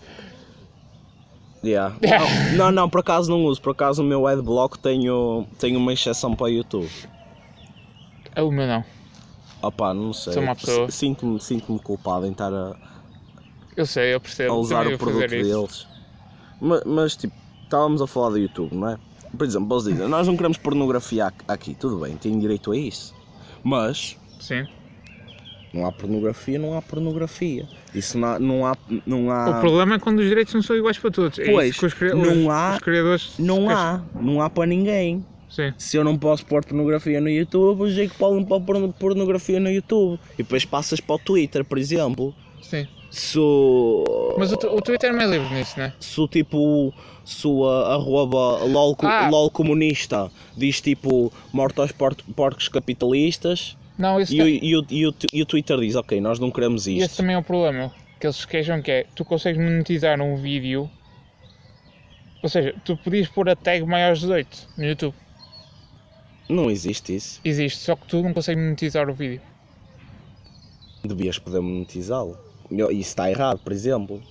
[1.65, 1.97] Yeah.
[2.01, 3.61] Não, não, não, por acaso não uso.
[3.61, 6.89] Por acaso o meu adblock tenho, tenho uma exceção para o YouTube.
[8.37, 8.85] É o meu não.
[9.61, 10.35] Opá, não sei.
[10.35, 10.89] Sou uma pessoa.
[10.89, 12.77] Sinto-me sinto culpado em estar a,
[13.77, 14.53] Eu sei, eu percebo.
[14.53, 15.89] a usar Também o produto deles.
[16.61, 17.35] Mas, mas, tipo,
[17.65, 18.99] estávamos a falar do YouTube, não é?
[19.37, 23.15] Por exemplo, eles dizem, nós não queremos pornografia aqui- tudo bem, têm direito a isso.
[23.63, 24.67] Mas Sim.
[25.73, 27.67] não há pornografia, não há pornografia.
[27.95, 28.39] Isso não há.
[28.39, 28.77] Não há,
[29.07, 31.39] não há O problema é quando os direitos não são iguais para todos.
[31.39, 31.51] É.
[31.51, 33.33] Pois, que os, cri- não os- há- os criadores.
[33.39, 35.25] Não há, não há para ninguém.
[35.51, 35.73] Sim.
[35.79, 39.59] Se eu não posso pôr pornografia no YouTube, o Jake Paul não pode pôr pornografia
[39.59, 40.21] no YouTube.
[40.35, 42.35] E depois passas para o Twitter, por exemplo.
[42.63, 42.87] Sim.
[43.11, 45.93] Se o, Mas o, o Twitter não é livre nisso, né?
[45.99, 46.93] se o tipo,
[47.25, 49.29] se o a- arroba LOL, Ah.
[49.31, 54.77] LOL comunista diz tipo morte aos por- porcos capitalistas Não, esse, e, ta- o, e,
[54.77, 57.17] o, e, o, e o Twitter diz ok, nós não queremos esse isto.
[57.17, 57.91] também é o problema.
[58.21, 60.91] Que eles se queixam que é, tu consegues monetizar um vídeo.
[62.43, 65.15] Ou seja, tu podias pôr a tag maiores de 18 no YouTube.
[66.49, 67.41] Não existe isso.
[67.45, 69.41] Existe, só que tu não consegues monetizar o vídeo.
[71.05, 72.37] Devias poder monetizá-lo.
[72.71, 74.23] Isso está errado, por exemplo.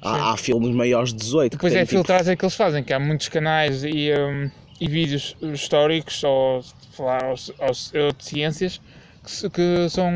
[0.00, 2.92] Há, há filmes maiores de 18 Depois é têm, tipo, filtragem que eles fazem, que
[2.92, 4.48] há muitos canais e, hum,
[4.80, 6.62] e vídeos históricos ou
[6.92, 8.80] falar ou, de ciências
[9.24, 10.14] que, que são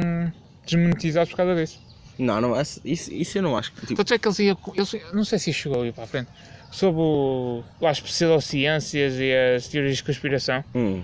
[0.65, 1.81] desmonetizados por causa disso.
[2.19, 3.81] Não, não, isso, isso eu não acho que.
[3.81, 4.57] Tipo, Tanto é que eles iam.
[4.75, 6.29] Eles, não sei se isso chegou aí para a frente.
[6.71, 10.65] Sobre o, as pseudociências e as teorias de conspiração.
[10.75, 11.03] hum,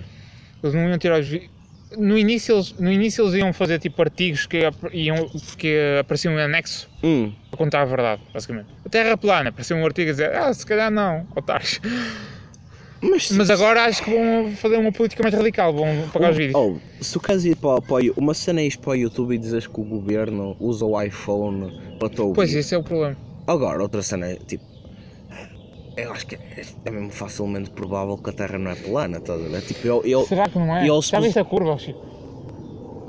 [0.63, 1.49] Eles não iam tirar os vi-
[1.97, 4.59] no início, eles, no início eles iam fazer tipo artigos que,
[4.93, 5.27] iam,
[5.57, 8.67] que apareciam em anexo hum, a contar a verdade, basicamente.
[8.85, 11.79] A Terra plana, apareceu um artigo a dizer, ah, se calhar não, otários.
[13.01, 16.55] mas, Mas agora acho que vão fazer uma política mais radical, vão pagar os vídeos.
[16.55, 19.33] Oh, se tu queres ir para, para o- uma cena é ir para o YouTube
[19.33, 22.35] e dizes que o governo usa o iPhone para te ouvir.
[22.35, 23.15] Pois, esse é o problema.
[23.47, 24.63] Agora, outra cena é tipo.
[26.03, 26.39] Eu acho que é,
[26.85, 29.61] é mesmo facilmente provável que a Terra não é plana, estás a ver?
[29.63, 30.85] Tipo, eu, eu- Será que não é?
[30.85, 30.87] e
[31.21, 31.99] pus- viste a curva, Chico?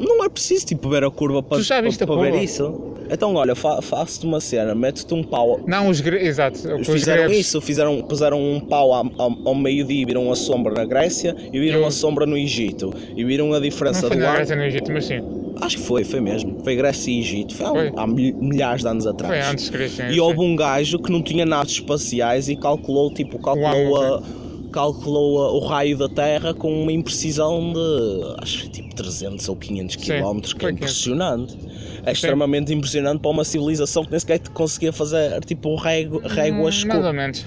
[0.00, 2.86] Não é preciso tipo, ver a curva para, para, para ver isso.
[3.12, 5.60] Então, olha, fa, faço-te uma cena, metes-te um pau.
[5.66, 6.58] Não, os gregos, exato.
[6.76, 7.38] os Fizeram gregos.
[7.38, 11.34] isso, fizeram, puseram um pau ao, ao, ao meio-dia e viram a sombra na Grécia
[11.52, 12.92] e viram Eu- a sombra no Egito.
[13.16, 14.36] E viram a Não diferença foi do ar.
[14.36, 15.20] Grécia no Egito, mas sim.
[15.60, 16.58] Acho que foi, foi mesmo.
[16.62, 17.54] Foi Grécia e Egito.
[17.56, 17.92] Foi há, Foi.
[17.96, 19.44] há mil- milhares de anos atrás.
[19.44, 20.02] Foi antes de Cristo.
[20.02, 24.22] E houve um gajo que não tinha naves espaciais e calculou, tipo, calculou, Uau, a,
[24.70, 29.94] calculou o raio da Terra com uma imprecisão de, acho que tipo 300 ou 500
[29.94, 31.58] Sim, km, que é impressionante.
[32.04, 36.88] É extremamente impressionante para uma civilização que nem sequer conseguia fazer, tipo, régua, réguas Hum,
[36.88, 37.06] Mais com...
[37.06, 37.46] ou menos.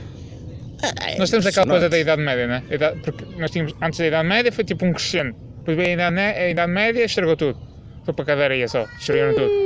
[1.06, 2.64] É Nós temos aquela coisa da Idade Média, né?
[3.04, 5.36] Porque nós tínhamos, antes da Idade Média foi tipo um crescente.
[5.60, 7.58] Depois veio a Idade, Ne- a idade Média estragou tudo.
[8.04, 9.63] Foi para a cadeira só, destruíram tudo.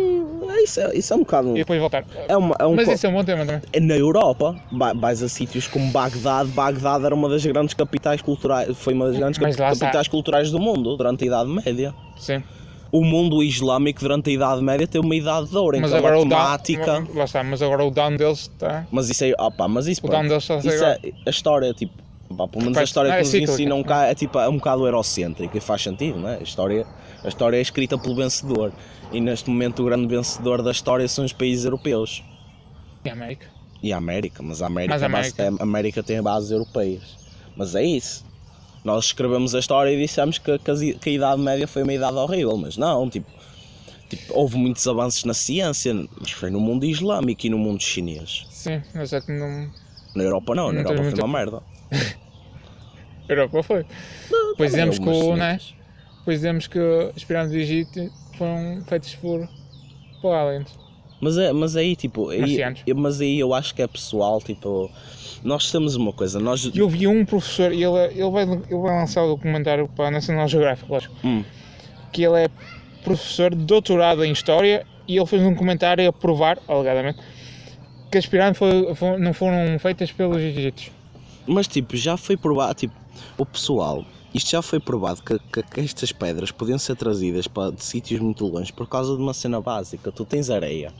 [0.59, 1.49] Hum, Isso é, isso é um bocado...
[1.51, 2.05] E depois voltaram.
[2.27, 3.61] É, uma, é um Mas co- isso é um bom tema também.
[3.81, 4.55] na Europa,
[4.95, 9.17] vais a sítios como Bagdade, Bagdade era uma das grandes capitais culturais, foi uma das
[9.17, 9.85] grandes Mas capi- lá está.
[9.85, 11.93] capitais culturais do mundo durante a Idade Média.
[12.17, 12.43] Sim.
[12.91, 16.15] O mundo islâmico durante a Idade Média tem uma idade de ouro, Mas então agora
[16.15, 16.29] a o down.
[16.29, 17.03] temática.
[17.23, 18.87] Está, mas agora o down deles está.
[18.89, 21.73] Mas isso é, opa, mas isso, O pronto, down deles está isso é a história,
[21.73, 21.91] tipo,
[22.37, 24.55] pá, pelo menos a história ah, que é nos ensinam cá é tipo é um
[24.55, 26.37] bocado eurocêntrica e faz sentido, não é?
[26.37, 26.85] A história,
[27.23, 28.71] a história é escrita pelo vencedor
[29.11, 32.23] e neste momento o grande vencedor da história são os países europeus.
[33.05, 33.47] E a América.
[33.83, 35.61] E a América, mas a América, Mas a é base- América.
[35.61, 37.17] a América tem bases europeias.
[37.55, 38.25] Mas é isso.
[38.83, 42.55] Nós escrevemos a história e dissemos que, que, a Idade Média foi uma idade horrível,
[42.57, 43.29] mas não, tipo,
[44.09, 48.45] tipo, houve muitos avanços na ciência, mas foi no mundo islâmico e no mundo chinês.
[48.49, 49.69] Sim, mas é que não.
[50.15, 51.63] Na Europa não, na Não Europa tens foi muita- uma merda.
[53.27, 53.83] Europa foi.
[54.29, 55.59] Pois Também dizemos que algumas o, né?
[56.27, 56.27] Cenas.
[56.27, 59.47] Pois dizemos que pirâmides do Egito foram feitas por.
[60.21, 60.77] por aliens.
[61.19, 62.57] Mas, é, mas aí, tipo, aí,
[62.95, 64.91] mas aí eu acho que é pessoal, tipo,
[65.43, 66.69] nós temos uma coisa, nós...
[66.75, 70.11] Eu vi um professor, e ele, ele, vai, ele vai lançar o documentário para a
[70.11, 71.43] National Geographic, lógico, Hum,
[72.13, 72.49] que ele é
[73.03, 77.17] professor de doutorado em História e ele fez um comentário a provar, alegadamente,
[78.11, 80.91] que as pirâmides foi- foi- não foram feitas pelos egípcios.
[81.47, 82.93] Mas tipo, já foi provado, tipo,
[83.39, 84.05] o pessoal
[84.37, 88.19] isto já foi provado que, que- que estas pedras podiam ser trazidas para, de sítios
[88.21, 90.11] muito longe por causa de uma cena básica.
[90.11, 90.93] Tu tens areia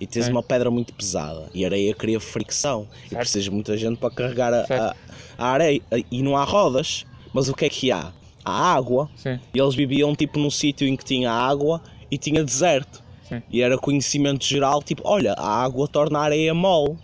[0.00, 0.32] e tens Sim.
[0.32, 3.18] uma pedra muito pesada e a areia cria fricção e Certo.
[3.20, 4.94] precisas de muita gente para carregar a, a,
[5.38, 7.04] a areia e não há rodas.
[7.32, 8.12] Mas o que é que há?
[8.44, 9.38] Há água Sim.
[9.54, 13.02] e eles viviam tipo num sítio em que tinha água e tinha deserto.
[13.28, 13.42] Sim.
[13.50, 16.96] E era conhecimento geral, tipo, olha, a água torna a areia mole.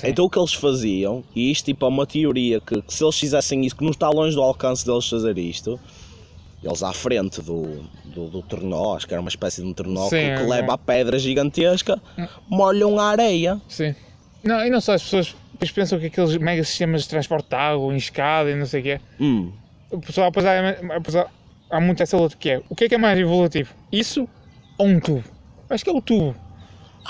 [0.00, 0.08] Sim.
[0.08, 3.18] Então o que eles faziam, e isto tipo é uma teoria que, que se eles
[3.18, 5.78] fizessem isso, que não está longe do alcance deles fazer isto,
[6.62, 10.04] eles à frente do, do, do tornó, acho que era uma espécie de um tornó
[10.04, 10.46] Sim, que, é, que é.
[10.46, 12.00] leva a pedra gigantesca,
[12.48, 13.60] molham a areia.
[13.68, 13.94] Sim.
[14.42, 17.56] Não, e não só as pessoas depois pensam que aqueles mega sistemas de transporte de
[17.56, 19.00] água, em escada e não sei o quê.
[19.18, 19.52] Hum,
[19.90, 21.26] O pessoal, depois há,
[21.70, 23.74] há muito essa luta que é o que é que é mais evolutivo?
[23.90, 24.28] Isso
[24.76, 25.24] ou um tubo?
[25.68, 26.36] Acho que é o tubo.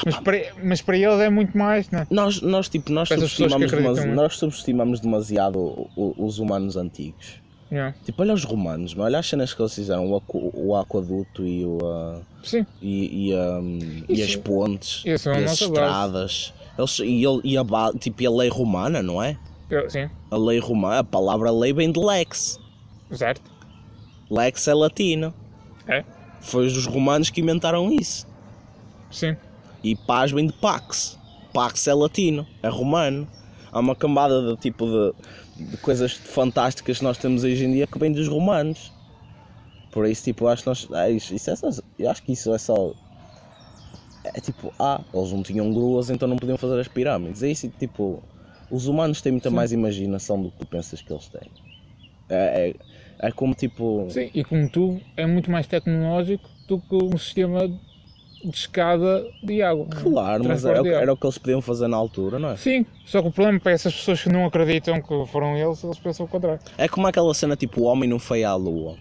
[0.04, 2.06] Mas para, mas para eles é muito mais, não é?
[2.10, 4.14] nós, nós, tipo, nós, Para subestimamos, demasi- muito.
[4.16, 7.40] nós subestimamos demasiado o- o- os humanos antigos.
[7.70, 7.94] Yeah.
[8.04, 11.44] Tipo, olha os romanos, mas olha as cenas que eles fizeram, o, aqu- o aquaduto
[11.46, 11.78] e, o,
[12.42, 13.78] Sim, e, e, um,
[14.08, 16.54] e as pontes, isso é e as estradas.
[16.78, 17.64] Eles, e, ele, e, a,
[17.98, 19.36] tipo, e a lei romana, não é?
[19.70, 22.58] eu- sim, A lei romana, a palavra lei vem de lex.
[23.12, 23.42] certo.
[24.30, 25.34] Lex é latino.
[25.86, 26.04] É?
[26.40, 28.26] Foi os romanos que inventaram isso.
[29.10, 29.36] Sim,
[29.82, 31.18] E paz vem de pax.
[31.52, 33.28] Pax é latino, é romano.
[33.70, 37.86] Há uma cambada de tipo de, de coisas fantásticas que nós temos hoje em dia
[37.86, 38.92] que vem dos romanos.
[39.90, 40.88] Por isso, tipo, acho que nós.
[40.92, 42.92] É, isso, isso é só, eu acho que isso é só.
[44.24, 47.42] É tipo, ah, eles não tinham gruas, então não podiam fazer as pirâmides.
[47.42, 48.22] É isso, tipo,
[48.70, 49.56] os humanos têm muita Sim.
[49.56, 51.50] mais imaginação do que tu pensas que eles têm.
[52.28, 52.74] É,
[53.20, 54.06] é, é como tipo.
[54.10, 54.30] sim.
[54.34, 57.68] E como tubo é muito mais tecnológico do que um sistema
[58.44, 59.86] de escada de água.
[60.02, 61.02] Claro, mas era, o de que- água.
[61.02, 62.56] era o que eles podiam fazer na altura, não é?
[62.56, 65.98] Sim, só que o problema para essas pessoas que não acreditam que foram eles, eles
[65.98, 66.60] pensam o contrário.
[66.76, 68.96] É como aquela cena tipo o homem não foi à lua.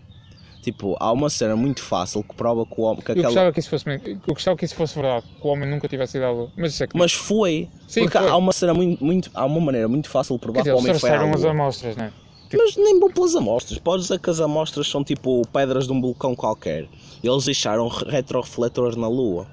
[0.63, 2.99] Tipo, há uma cena muito fácil que prova que o homem.
[3.01, 3.27] Que Eu aquela...
[3.27, 3.85] gostava que isso fosse.
[3.89, 6.51] Eu gostava que isso fosse verdade, que o homem nunca tivesse ido à lua.
[6.57, 7.69] Mas isso é que Mas foi.
[7.88, 8.27] Sim, porque foi.
[8.27, 9.31] há uma cena muito, muito.
[9.33, 11.33] Há uma maneira muito fácil de provar Quer que dizer, o homem foi à trouxeram
[11.35, 11.51] as lua.
[11.51, 12.11] amostras, não é?
[12.56, 13.80] Mas nem bom pelas amostras.
[13.80, 16.88] Podes dizer que as amostras são tipo pedras de um vulcão qualquer.
[17.24, 19.48] Eles deixaram re- retrorefletores na lua.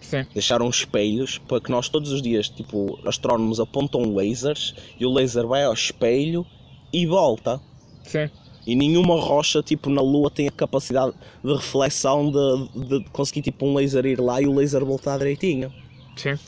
[0.00, 5.12] Sim, Deixaram espelhos para que nós todos os dias, tipo, astrónomos apontam lasers e o
[5.12, 6.46] laser vai ao espelho
[6.92, 7.60] e volta.
[8.04, 8.30] sim,
[8.66, 11.12] E nenhuma rocha, tipo, na Lua tem a capacidade
[11.44, 15.70] de reflexão de, de conseguir, tipo, um laser ir lá e o laser voltar direitinho.
[16.16, 16.38] sim.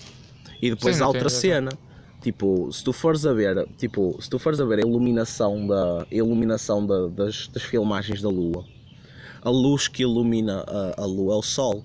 [0.63, 1.71] E depois Sim, outra cena.
[2.21, 6.03] Tipo, se tu fores a ver, tipo, se tu fores a ver a iluminação da,
[6.03, 8.65] a iluminação da- das, das filmagens da Lua,
[9.43, 11.83] a luz que ilumina a, a Lua é o Sol.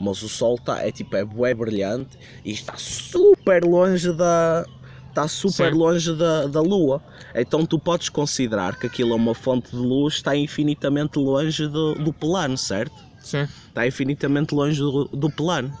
[0.00, 4.66] Mas o Sol tá, é tipo, é bué brilhante e está super longe da.
[5.08, 5.78] Está super Sim.
[5.78, 7.00] longe da, da Lua.
[7.34, 11.94] Então tu podes considerar que aquilo é uma fonte de luz está infinitamente longe do,
[11.94, 12.94] do plano, certo?
[13.20, 15.72] Sim, está infinitamente longe do, do plano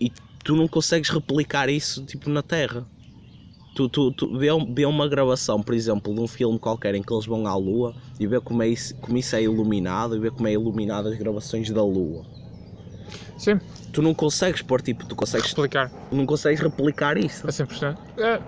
[0.00, 0.10] e
[0.44, 2.86] tu não consegues replicar isso tipo na Terra.
[3.74, 7.10] Tu, tu, tu vê, vê uma gravação, por exemplo, de um filme qualquer em que
[7.12, 10.30] eles vão à Lua e vê como, é isso, como isso é iluminado e vê
[10.30, 12.24] como é iluminado as gravações da Lua.
[13.38, 13.58] sim.
[13.92, 17.46] Tu não consegues pôr tipo, tu consegues, Explicar não consegues replicar isso.
[17.46, 17.96] a 100%.
[18.18, 18.40] É,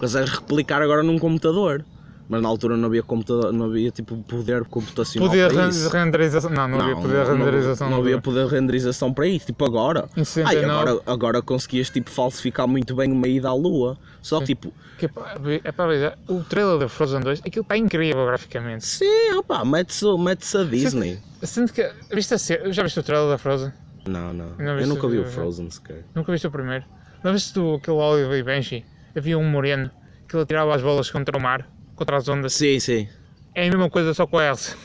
[0.00, 1.84] Consegues replicar agora num computador.
[2.28, 5.88] Mas na altura não havia computador, não havia tipo poder computacional poder para isso.
[5.90, 6.50] renderização.
[6.50, 7.90] Não, não, havia poder de não- renderização.
[7.90, 10.08] Não, havia poder de renderização para isso, tipo agora.
[10.16, 10.64] Ai, 69.
[10.90, 13.98] agora, agora conseguias tipo falsificar muito bem uma ida à lua.
[14.22, 17.76] Só que tipo, Que é para ver- é o trailer da Frozen 2, aquilo está
[17.76, 18.86] incrível graficamente.
[18.86, 21.18] sim, opá, mete-se mete a Disney.
[21.42, 21.90] Sinto que.
[22.10, 22.38] Viste a
[22.70, 23.70] já viste o trailer da Frozen?
[24.08, 24.50] Não, não.
[24.58, 26.04] Não Eu nunca vi o- Frozen sequer.
[26.14, 26.84] Nunca viste o primeiro?
[27.22, 28.84] Não viste tu aquele Oliver e Benji?
[29.14, 29.90] Havia um moreno
[30.28, 32.52] que ele atirava as bolas contra o mar, contra as ondas.
[32.54, 33.08] Sim, sim.
[33.54, 34.76] É a mesma coisa só com a Elsa.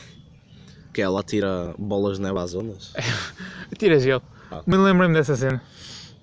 [0.92, 2.92] Que ela tira bolas de neve às ondas.
[3.72, 4.22] Atira gelo.
[4.50, 4.62] Ah.
[4.66, 5.62] Me lembrei-me dessa cena.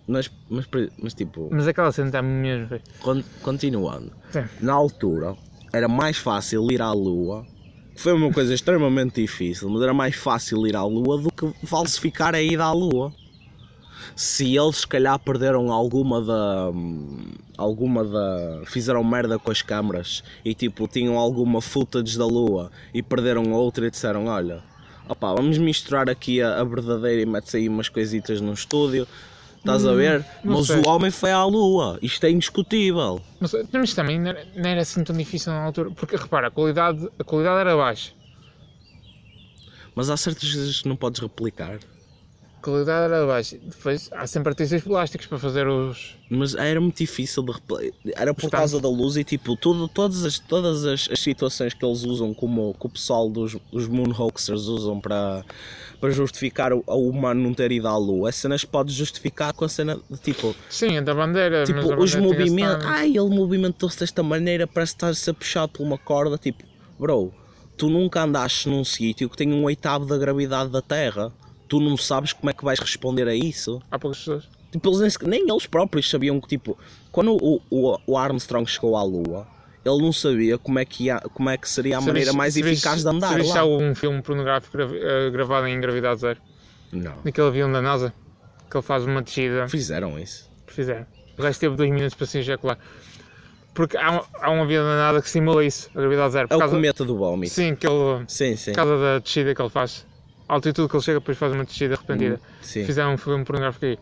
[0.07, 0.65] Mas, mas,
[1.01, 2.81] mas tipo, Mas aquela cena está mesmo bem.
[3.01, 4.11] con- continuando.
[4.31, 4.43] Sim.
[4.61, 5.35] Na altura
[5.73, 7.45] era mais fácil ir à lua.
[7.93, 11.51] que Foi uma coisa extremamente difícil, mas era mais fácil ir à lua do que
[11.65, 13.13] falsificar a ida à lua.
[14.17, 16.71] Se eles se calhar perderam alguma da.
[17.55, 18.63] alguma da.
[18.65, 23.85] fizeram merda com as câmaras e tipo tinham alguma footage da lua e perderam outra
[23.85, 24.63] e disseram: Olha,
[25.07, 29.07] opá, vamos misturar aqui a, a verdadeira e mete aí umas coisitas no estúdio.
[29.59, 30.25] Estás a ver?
[30.43, 30.77] não Mas sei.
[30.77, 33.21] o homem foi à lua, isto é indiscutível.
[33.39, 35.91] Mas, mas também não era, não era assim tão difícil na altura.
[35.91, 38.13] Porque repara, a qualidade, a qualidade era baixa.
[39.93, 41.79] Mas há certas coisas que não podes replicar.
[42.61, 43.57] Qualidade era baixa.
[43.63, 46.15] Depois há sempre artistas plásticos para fazer os.
[46.29, 47.53] Mas era muito difícil de
[48.15, 51.73] Era por Os causa da luz e tipo, tudo, todas, as, todas as, as situações
[51.73, 55.45] que eles usam, como que o pessoal dos os Moon Hoaxers usam para,
[56.01, 59.63] para justificar o, o humano não ter ido à lua, essa cenas pode justificar com
[59.63, 61.63] a cena de tipo, Sim, a da bandeira.
[61.63, 62.85] tipo os bandeira tinha movimentos.
[62.85, 66.37] Ai, ele movimentou-se desta maneira, parece estar a puxado por uma corda.
[66.37, 66.63] Tipo,
[66.99, 67.33] bro,
[67.77, 71.31] tu nunca andaste num sítio que tem um oitavo da gravidade da Terra.
[71.67, 73.81] Tu não sabes como é que vais responder a isso.
[73.91, 74.49] Há poucas pessoas.
[74.71, 76.77] Tipo, eles nem, nem eles próprios sabiam que, tipo,
[77.11, 79.47] quando o, o, o Armstrong chegou à Lua,
[79.85, 82.37] ele não sabia como é que, ia, como é que seria a Se maneira viste-
[82.37, 83.55] mais eficaz de andar viste lá.
[83.55, 86.39] já um filme pornográfico eh, gravado em gravidade zero?
[86.91, 87.15] Não.
[87.23, 88.13] Naquele avião da NASA?
[88.69, 89.67] Que ele faz uma descida.
[89.69, 90.49] Fizeram isso.
[90.67, 91.05] Fizeram.
[91.37, 92.77] O gajo teve dois minutos para se ejacular.
[93.73, 96.45] Porque há há um avião da NASA que simula isso, a gravidade zero.
[96.45, 97.53] É Por o causa, cometa do vómito.
[97.53, 98.71] Sim, que ele, Sim, sim.
[98.71, 100.05] por causa da descida que ele faz.
[100.47, 102.39] A altitude que ele chega, depois faz uma descida repentina.
[102.61, 102.85] Sim.
[102.85, 103.99] Fizeram um filme pornográfico aí.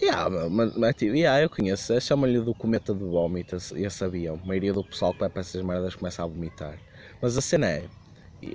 [0.00, 1.92] Yeah, mas, mas, tipo, yeah, eu conheço.
[1.92, 4.40] Eu Chamo-lhe do cometa do vómito, esse, avião.
[4.42, 6.78] A maioria do pessoal que vai para essas merdas começa a vomitar.
[7.22, 7.84] Mas a cena é.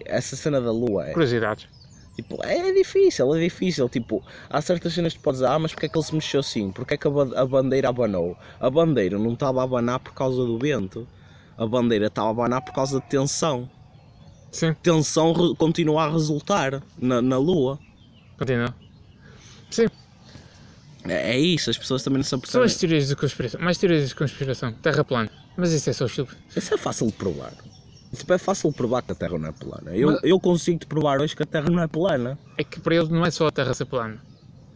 [0.05, 1.13] Essa cena da lua é.
[1.13, 1.67] Curiosidades.
[2.15, 3.87] Tipo, é difícil, é difícil.
[3.87, 6.13] Tipo, há certas cenas que tu podes dizer, ah, mas porque é que ele se
[6.13, 6.71] mexeu assim?
[6.71, 8.37] Porque é que a bandeira abanou?
[8.59, 11.07] A bandeira não estava a abanar por causa do vento.
[11.57, 13.69] A bandeira estava a abanar por causa de tensão.
[14.51, 17.79] Sim, Tensão continua a resultar na, na lua.
[18.37, 18.73] continua.
[19.69, 19.85] Sim,
[21.07, 22.65] É, é isso, as pessoas também não se são apercebem.
[22.65, 23.61] as teorias de conspiração.
[23.61, 24.73] Mais teorias de conspiração.
[24.73, 25.29] Terra plana.
[25.55, 26.37] Mas isso é só estúpido.
[26.55, 27.53] Isso é fácil de provar.
[28.15, 29.95] Tipo, é fácil de provar que a Terra não é plana.
[29.95, 32.39] Eu, Mas- eu consigo te provar hoje que a Terra não é plana.
[32.57, 34.19] É que para eles não é só a Terra ser plana.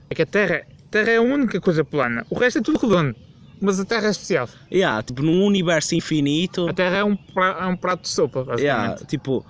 [0.09, 2.23] É que a Terra, a terra é a única coisa plana.
[2.29, 3.15] O resto é tudo redondo.
[3.59, 4.47] Mas a Terra é especial.
[4.71, 6.67] Yeah, tipo, num universo infinito.
[6.69, 8.63] A Terra é um, pra- é um prato de sopa, basicamente.
[8.65, 9.43] Yeah, tipo,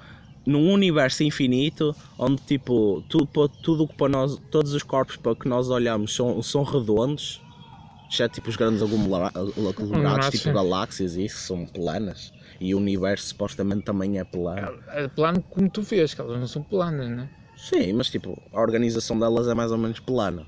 [0.46, 5.48] num universo infinito onde tipo tudo, tudo que para nós, todos os corpos para que
[5.48, 7.42] nós olhamos são, são redondos,
[8.10, 12.32] exceto tipo os grandes aglomera- aglomerados, tipo galáxias e isso são planas.
[12.60, 14.80] E o universo supostamente também é plano.
[14.90, 17.30] É plano como tu vês, que elas não são planas, né?
[17.58, 20.46] Sim, mas tipo, a organização delas é mais ou menos plana.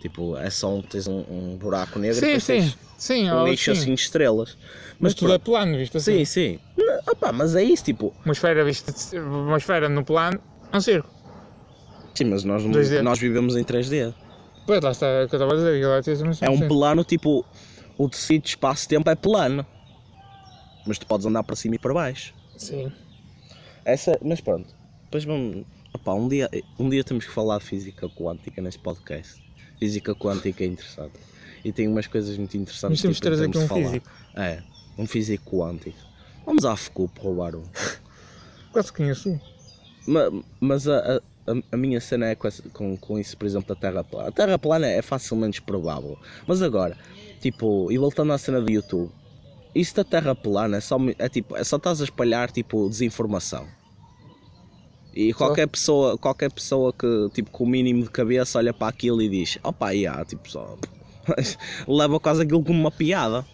[0.00, 2.52] Tipo, é só um, tens um, um buraco negro e Sim, depois sim.
[2.60, 3.80] tens Sim, um nicho sim.
[3.80, 4.56] assim de estrelas.
[5.00, 6.24] Mas Mas tudo é plano, visto assim.
[6.24, 6.60] sim, sim.
[6.76, 10.40] Não, opá, mas é isso, tipo, Uma esfera, vista, de- uma esfera no plano
[10.72, 11.08] é um circo.
[12.14, 13.02] sim, mas nós, 2D.
[13.02, 14.14] nós vivemos em 3D.
[14.66, 15.56] Pois lá está, é o que eu estava a
[16.00, 16.42] dizer.
[16.42, 17.44] é É um plano tipo.
[17.96, 19.66] O tecido de espaço-tempo é plano.
[20.86, 22.32] Mas tu podes andar para cima e para baixo.
[22.56, 22.92] Sim.
[23.84, 24.72] Essa, mas pronto.
[25.04, 25.64] Depois vamos.
[25.92, 29.42] Opá, um, dia, um dia temos que falar de física quântica neste podcast.
[29.78, 31.12] Física quântica é interessante.
[31.64, 32.98] E tem umas coisas muito interessantes.
[32.98, 34.10] Mas temos tipo, trazer aqui um físico.
[34.36, 34.62] É,
[34.96, 35.98] um físico quântico.
[36.46, 37.62] Vamos à FCUP roubar um.
[38.72, 39.40] Quase conheço um.
[40.06, 43.74] Ma- Mas a, a, a- minha cena é com, essa- com, com isso, por exemplo,
[43.74, 44.28] da Terra plana.
[44.28, 46.18] A Terra plana é facilmente provável.
[46.46, 46.96] Mas agora,
[47.40, 49.10] tipo, e voltando à cena do YouTube,
[49.74, 53.66] isso da Terra plana é só, é, tipo, é só estás a espalhar tipo, desinformação.
[55.18, 55.38] E Só?
[55.38, 59.28] qualquer pessoa, qualquer pessoa que, tipo, com o mínimo de cabeça olha para aquilo e
[59.28, 60.78] diz, opa, yeah, tipo, só.
[61.88, 63.44] leva quase aquilo como uma piada.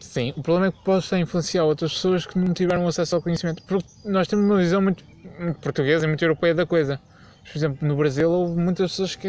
[0.00, 3.62] Sim, o problema é que possa influenciar outras pessoas que não tiveram acesso ao conhecimento.
[3.64, 5.04] Porque nós temos uma visão muito,
[5.38, 6.98] muito portuguesa e muito europeia da coisa.
[7.44, 9.28] Por exemplo, no Brasil houve muitas pessoas que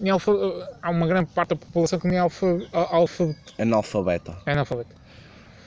[0.00, 0.32] nem alfa,
[0.82, 4.36] há uma grande parte da população que nem alfa, alfa, Analfabeta.
[4.44, 5.05] é analfabeta.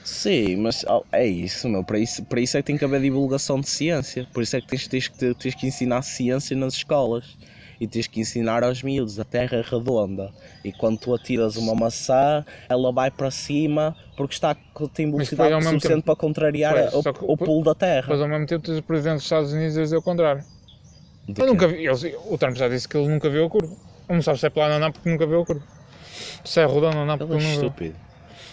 [0.04, 1.84] Sim, mas é isso, meu.
[1.84, 4.26] Para isso, para isso é que tem que haver divulgação de ciência.
[4.32, 7.36] Por isso é que tens, tens, que, tens que ensinar ciência nas escolas.
[7.78, 9.18] E tens que ensinar aos miúdos.
[9.18, 10.30] A terra é redonda.
[10.62, 14.54] E quando tu atiras uma maçã, ela vai para cima porque está,
[14.92, 18.06] tem velocidade suficiente tempo- para contrariar Pois, o, que- o pulo da terra.
[18.10, 20.44] Mas ao mesmo tempo tens o Presidente dos Estados Unidos a dizer o contrário.
[21.26, 21.50] De Eu quê?
[21.52, 23.72] nunca vi, ele- o Trump já disse que ele nunca viu a curva.
[24.08, 25.62] Ele não sabe se é plano ou não porque nunca viu a curva.
[26.44, 27.62] Se é redonda ou não porque é ele não viu.
[27.68, 27.96] estúpido.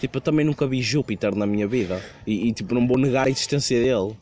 [0.00, 2.00] Tipo, eu também nunca vi Júpiter na minha vida.
[2.26, 4.16] E, e, tipo, não vou negar a existência dele.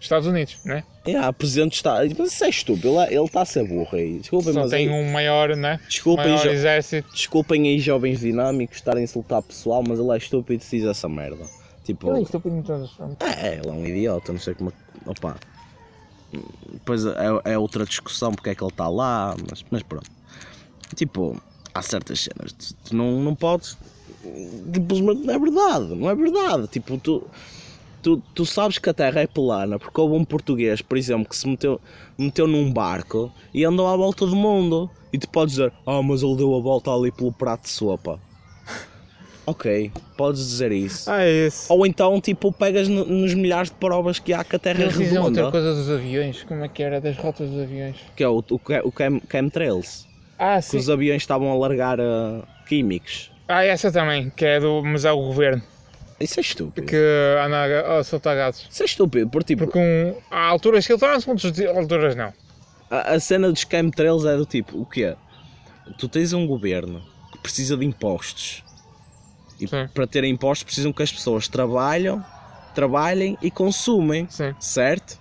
[0.00, 0.82] Estados Unidos, né?
[1.04, 1.96] É, o presidente está.
[2.18, 3.00] Mas isso é estúpido.
[3.02, 4.18] Ele está a ser burro aí.
[4.20, 4.70] Desculpem, Só mas.
[4.70, 5.78] tem aí- um maior, né?
[5.88, 7.12] Desculpem, maior jo- exército.
[7.12, 11.08] Desculpem aí jovens dinâmicos estarem a insultar pessoal, mas ele é estúpido se diz essa
[11.08, 11.44] merda.
[11.84, 14.70] Tipo, Ele é estúpido em todas as é, ele é um idiota, não sei como.
[14.70, 15.36] é- Opa.
[16.72, 17.12] Depois é,
[17.52, 20.08] é outra discussão porque é que ele está lá, mas, mas pronto.
[20.94, 21.40] Tipo,
[21.74, 23.76] há certas cenas, tu, tu não, não podes.
[24.22, 26.66] Simplesmente não é verdade, não é verdade.
[26.68, 27.26] Tipo, tu,
[28.02, 31.36] tu, tu sabes que a Terra é plana porque houve um português, por exemplo, que
[31.36, 31.80] se meteu,
[32.18, 34.90] meteu num barco e andou à volta do mundo.
[35.12, 38.20] E tu podes dizer, ah, mas ele deu a volta ali pelo prato de sopa.
[39.46, 41.10] Ok, podes dizer isso.
[41.10, 41.72] Ah, é isso.
[41.72, 44.82] Ou então, tipo, pegas no- nos milhares de provas que há que a Terra é
[44.84, 45.50] Eles diziam outra redonda.
[45.50, 46.44] coisa dos aviões.
[46.44, 47.00] Como é que era?
[47.00, 47.96] Das rotas dos aviões.
[48.14, 50.06] Que é o, o, ca- o chem, chemtrails.
[50.38, 50.76] Ah, Que sim.
[50.76, 53.32] os aviões estavam a largar ah, químicos.
[53.52, 54.82] Ah, essa também, que é do.
[54.82, 55.60] Mas é o governo
[56.20, 56.86] Isso é estúpido.
[56.86, 56.96] que
[57.44, 58.68] anda a soltar gases.
[58.70, 62.32] Isso é estúpido, porque tipo, Porque um, há alturas que ele torna-se, alturas não.
[62.90, 65.16] a, a cena dos chemtrails é do tipo, o quê?
[65.98, 68.62] Tu tens um governo que precisa de impostos.
[69.60, 69.88] E Sim.
[69.92, 72.24] para ter impostos precisam que as pessoas trabalham,
[72.74, 74.26] trabalhem e consumem.
[74.30, 74.54] Sim.
[74.60, 75.18] certo?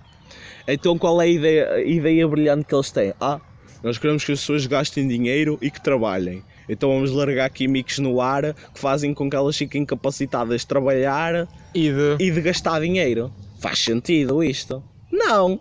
[0.67, 3.13] Então qual é a ideia, a ideia brilhante que eles têm?
[3.19, 3.39] Ah,
[3.81, 6.43] nós queremos que as pessoas gastem dinheiro e que trabalhem.
[6.69, 11.47] Então vamos largar químicos no ar que fazem com que elas fiquem capacitadas de trabalhar
[11.73, 12.23] E de.
[12.23, 13.33] e de gastar dinheiro.
[13.59, 14.83] Faz sentido isto?
[15.11, 15.59] Não!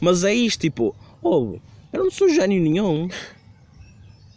[0.00, 1.58] Mas é isto, tipo, oh,
[1.92, 3.08] eu não sou gênio nenhum.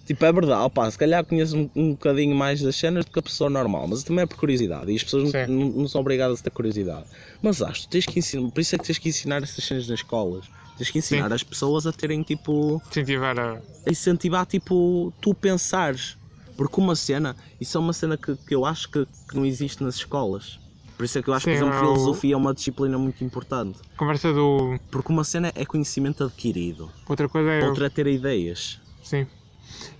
[0.06, 3.20] Tipo, é verdade, opá, se calhar conheço um, um bocadinho mais das cenas do que
[3.20, 5.46] a pessoa normal, mas também é por curiosidade e as pessoas Sim.
[5.50, 7.04] não, não são obrigadas a ter curiosidade.
[7.42, 9.86] Mas acho que tens que ensinar, por isso é que tens que ensinar essas cenas
[9.88, 10.46] nas escolas.
[10.78, 11.34] Tens que ensinar Sim.
[11.36, 12.82] as pessoas a terem tipo.
[12.90, 13.60] incentivar a.
[13.90, 16.18] incentivar tipo tu pensares.
[16.56, 19.84] Porque uma cena, isso é uma cena que, que eu acho que, que não existe
[19.84, 20.60] nas escolas.
[20.98, 22.54] Por isso é que eu acho que, Sim, por exemplo, é o- filosofia é uma
[22.54, 23.78] disciplina muito importante.
[23.96, 24.80] Conversa do.
[24.90, 27.64] Porque uma cena é conhecimento adquirido, Outra coisa é.
[27.68, 28.80] outra é ter ideias.
[29.04, 29.28] Sim.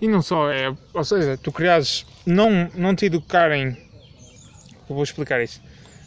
[0.00, 0.74] E não só, é.
[0.94, 2.04] Ou seja, tu criares.
[2.26, 3.76] Não, não te educarem.
[4.88, 5.60] Eu vou explicar isso.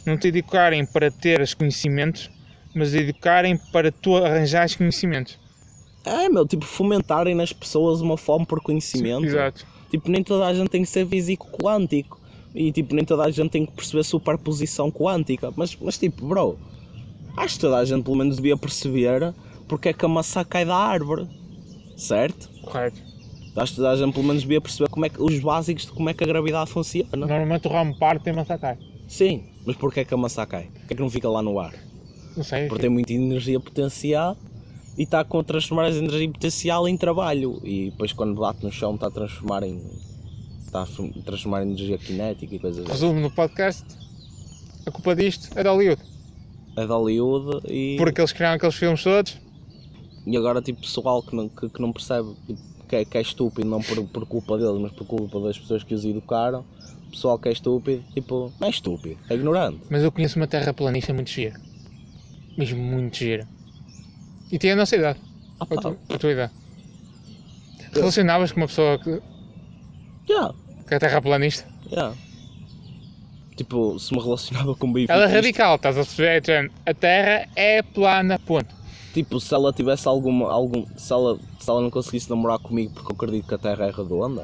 [0.04, 2.30] Não te educarem para teres conhecimentos,
[2.74, 5.38] mas educarem para tu arranjares conhecimentos.
[6.04, 9.26] É, meu, tipo, fomentarem nas pessoas uma fome por conhecimento.
[9.26, 9.66] Exato.
[9.90, 12.20] Tipo, nem toda a gente tem que ser físico quântico.
[12.54, 15.52] E tipo, nem toda a gente tem que perceber superposição quântica.
[15.56, 16.58] Mas, mas tipo, bro,
[17.36, 19.32] acho que toda a gente pelo menos devia perceber
[19.68, 21.28] porque é que a maçã cai da árvore.
[21.96, 22.50] Certo?
[22.62, 23.00] Correto.
[23.54, 25.92] Acho que toda a gente pelo menos devia perceber como é que, os básicos de
[25.92, 27.08] como é que a gravidade funciona.
[27.14, 28.78] Normalmente o ramo parte e a maçã cai.
[29.06, 30.64] Sim, mas porquê é que a maçã cai?
[30.64, 31.74] Porquê é que não fica lá no ar?
[32.36, 32.66] Não sei.
[32.66, 34.36] Porque tem muita energia potencial
[34.96, 37.60] e está a transformar essa energia potencial em trabalho.
[37.64, 39.80] E depois quando bate no chão está a transformar em.
[40.64, 42.92] está a transformar em energia cinética e coisas assim.
[42.92, 43.84] Resumo no podcast.
[44.86, 46.02] A culpa disto é de Hollywood.
[46.76, 49.38] É de Hollywood e, Porque eles criaram aqueles filmes todos.
[50.26, 53.20] e agora tipo pessoal que não, que, que não percebe tipo, que, é, que é
[53.20, 56.64] estúpido, não por, por culpa deles, mas por culpa das pessoas que os educaram.
[57.10, 59.80] Pessoal que é estúpido, tipo, não é estúpido, é ignorante.
[59.90, 61.60] Mas eu conheço uma terraplanista muito gira.
[62.56, 63.46] Mesmo muito gira.
[64.50, 65.18] E tem a nossa idade.
[65.58, 66.52] Ah, A tua, a tua idade.
[67.92, 69.20] Relacionavas com uma pessoa que,
[70.28, 70.54] yeah,
[70.86, 71.68] que é terraplanista?
[71.90, 72.14] yeah.
[73.56, 76.42] Tipo, se me relacionava com bem Ela é radical, estás a perceber?
[76.50, 78.74] É A Terra é plana, ponto.
[79.12, 80.50] Tipo, se ela tivesse alguma.
[80.50, 83.86] Algum, se, ela, se ela não conseguisse namorar comigo porque eu acredito que a Terra
[83.86, 84.42] é redonda,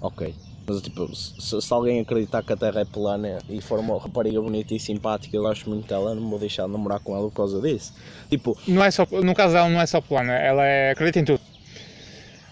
[0.00, 0.34] ok.
[0.70, 4.40] Mas tipo, se, se alguém acreditar que a Terra é plana e for uma rapariga
[4.40, 7.34] bonita e simpática, eu gosto muito dela, não vou deixar de namorar com ela por
[7.34, 7.92] causa disso.
[8.28, 11.24] Tipo, Não é só, no caso dela não é só plana, ela é, acredita em
[11.24, 11.40] tudo.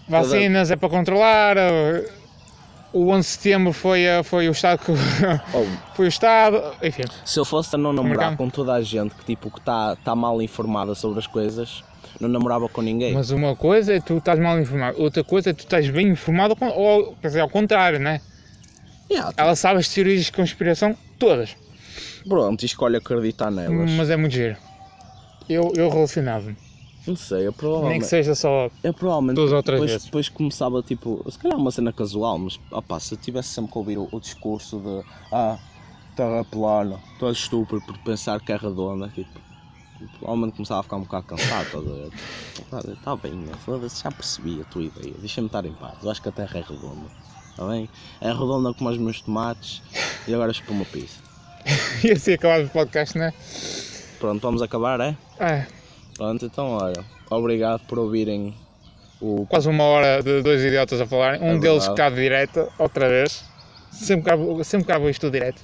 [0.09, 1.55] Vacinas é para controlar,
[2.91, 4.91] o 11 de setembro foi, foi o Estado que.
[4.91, 5.65] oh,
[5.95, 7.03] foi o Estado, enfim.
[7.23, 10.13] se eu fosse a não namorar com toda a gente que tipo que está tá
[10.13, 11.83] mal informada sobre as coisas,
[12.19, 13.13] não namorava com ninguém.
[13.13, 16.55] Mas uma coisa é tu estás mal informado, outra coisa é tu estás bem informado,
[16.75, 18.21] ou, quer dizer, ao contrário, né?
[19.09, 21.55] Yeah, tipo, Ela sabe as teorias de conspiração todas,
[22.27, 23.89] pronto, escolhe acreditar nelas.
[23.91, 24.55] mas é muito giro.
[25.49, 26.55] Eu, eu relacionava-me,
[27.07, 27.99] Não sei, eu nem provavelmente.
[28.01, 30.05] que seja só Eu provavelmente duas ou três depois, vezes.
[30.05, 33.77] depois começava tipo, se calhar uma cena casual, mas opá, se eu tivesse sempre que
[33.79, 35.57] ouvir o, o discurso de ah,
[36.15, 39.39] terra plana, tu és estúpido por pensar que é redonda, tipo,
[40.17, 42.11] provavelmente começava a ficar um bocado cansado, estás a ver?
[42.59, 43.51] Está tá bem, né?
[44.01, 46.61] já percebi a tua ideia, deixa-me estar em paz, eu acho que a terra é
[46.61, 47.09] redonda,
[47.51, 47.89] está bem?
[48.21, 49.81] É redonda como os meus tomates
[50.27, 51.19] e agora espuma pizza.
[52.03, 53.33] E assim acabava o podcast, né?
[54.19, 55.15] Pronto, vamos acabar, é?
[55.39, 55.65] É,
[56.19, 58.53] Pronto, então olha, obrigado por ouvirem
[59.21, 61.41] o quase uma hora de dois idiotas a falarem.
[61.41, 63.43] Um É deles de direita, outra vez.
[63.89, 65.61] Sempre gravo, sempre gravo isto direto.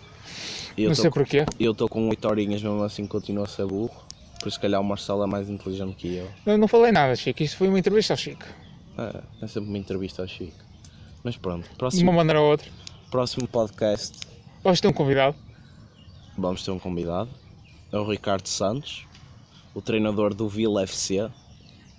[0.78, 1.46] eu não sei porquê.
[1.60, 3.92] Eu estou com 8 horinhas, mesmo assim continuo a ser burro.
[4.40, 6.30] Por isso, se calhar, o Marcelo é mais inteligente que eu.
[6.46, 7.42] Eu não falei nada, Chico.
[7.42, 8.46] Isto foi uma entrevista ao Chico.
[8.98, 10.58] É, é sempre uma entrevista ao Chico.
[11.24, 12.70] Mas pronto, De uma próximo, maneira ou outra.
[13.10, 14.20] próximo podcast
[14.64, 15.36] Hoje tem um convidado.
[16.38, 17.30] vamos ter um convidado.
[17.92, 19.06] É o Ricardo Santos,
[19.74, 21.28] o treinador do Vila FC,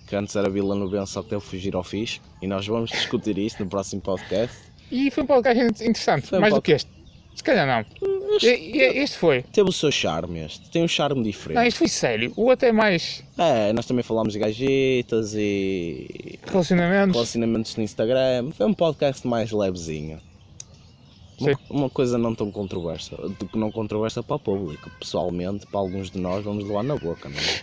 [0.07, 2.23] que antes era Vila Novense, só que teve fugir ao fisco.
[2.41, 4.55] E nós vamos discutir isso no próximo podcast.
[4.91, 6.27] E foi um podcast interessante.
[6.27, 6.89] Foi um mais do que este.
[7.37, 7.85] Se calhar não.
[8.41, 9.43] E- e- Este foi.
[9.43, 11.67] Teve o seu charme este, tem um charme Não, diferente.
[11.67, 12.33] este foi sério.
[12.35, 17.15] O outro é mais É, nós também falámos de gajetas e relacionamentos.
[17.15, 18.51] relacionamentos no Instagram.
[18.51, 20.19] Foi um podcast mais levezinho.
[21.39, 24.89] Uma, uma coisa não tão controversa, do que não controversa para o público.
[24.99, 27.61] Pessoalmente, para alguns de nós, vamos levar na boca, não é?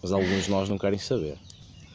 [0.00, 1.36] Mas alguns de nós não querem saber.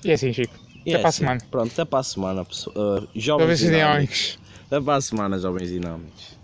[0.03, 0.53] E é assim, Chico.
[0.85, 1.17] E Até é para a assim.
[1.19, 1.41] semana.
[1.49, 2.75] Pronto, até para a semana, pessoal.
[2.75, 3.77] Uh, jovens Talvez dinâmicos.
[3.79, 4.39] dinâmicos.
[4.67, 6.37] Até para a semana, jovens dinâmicos.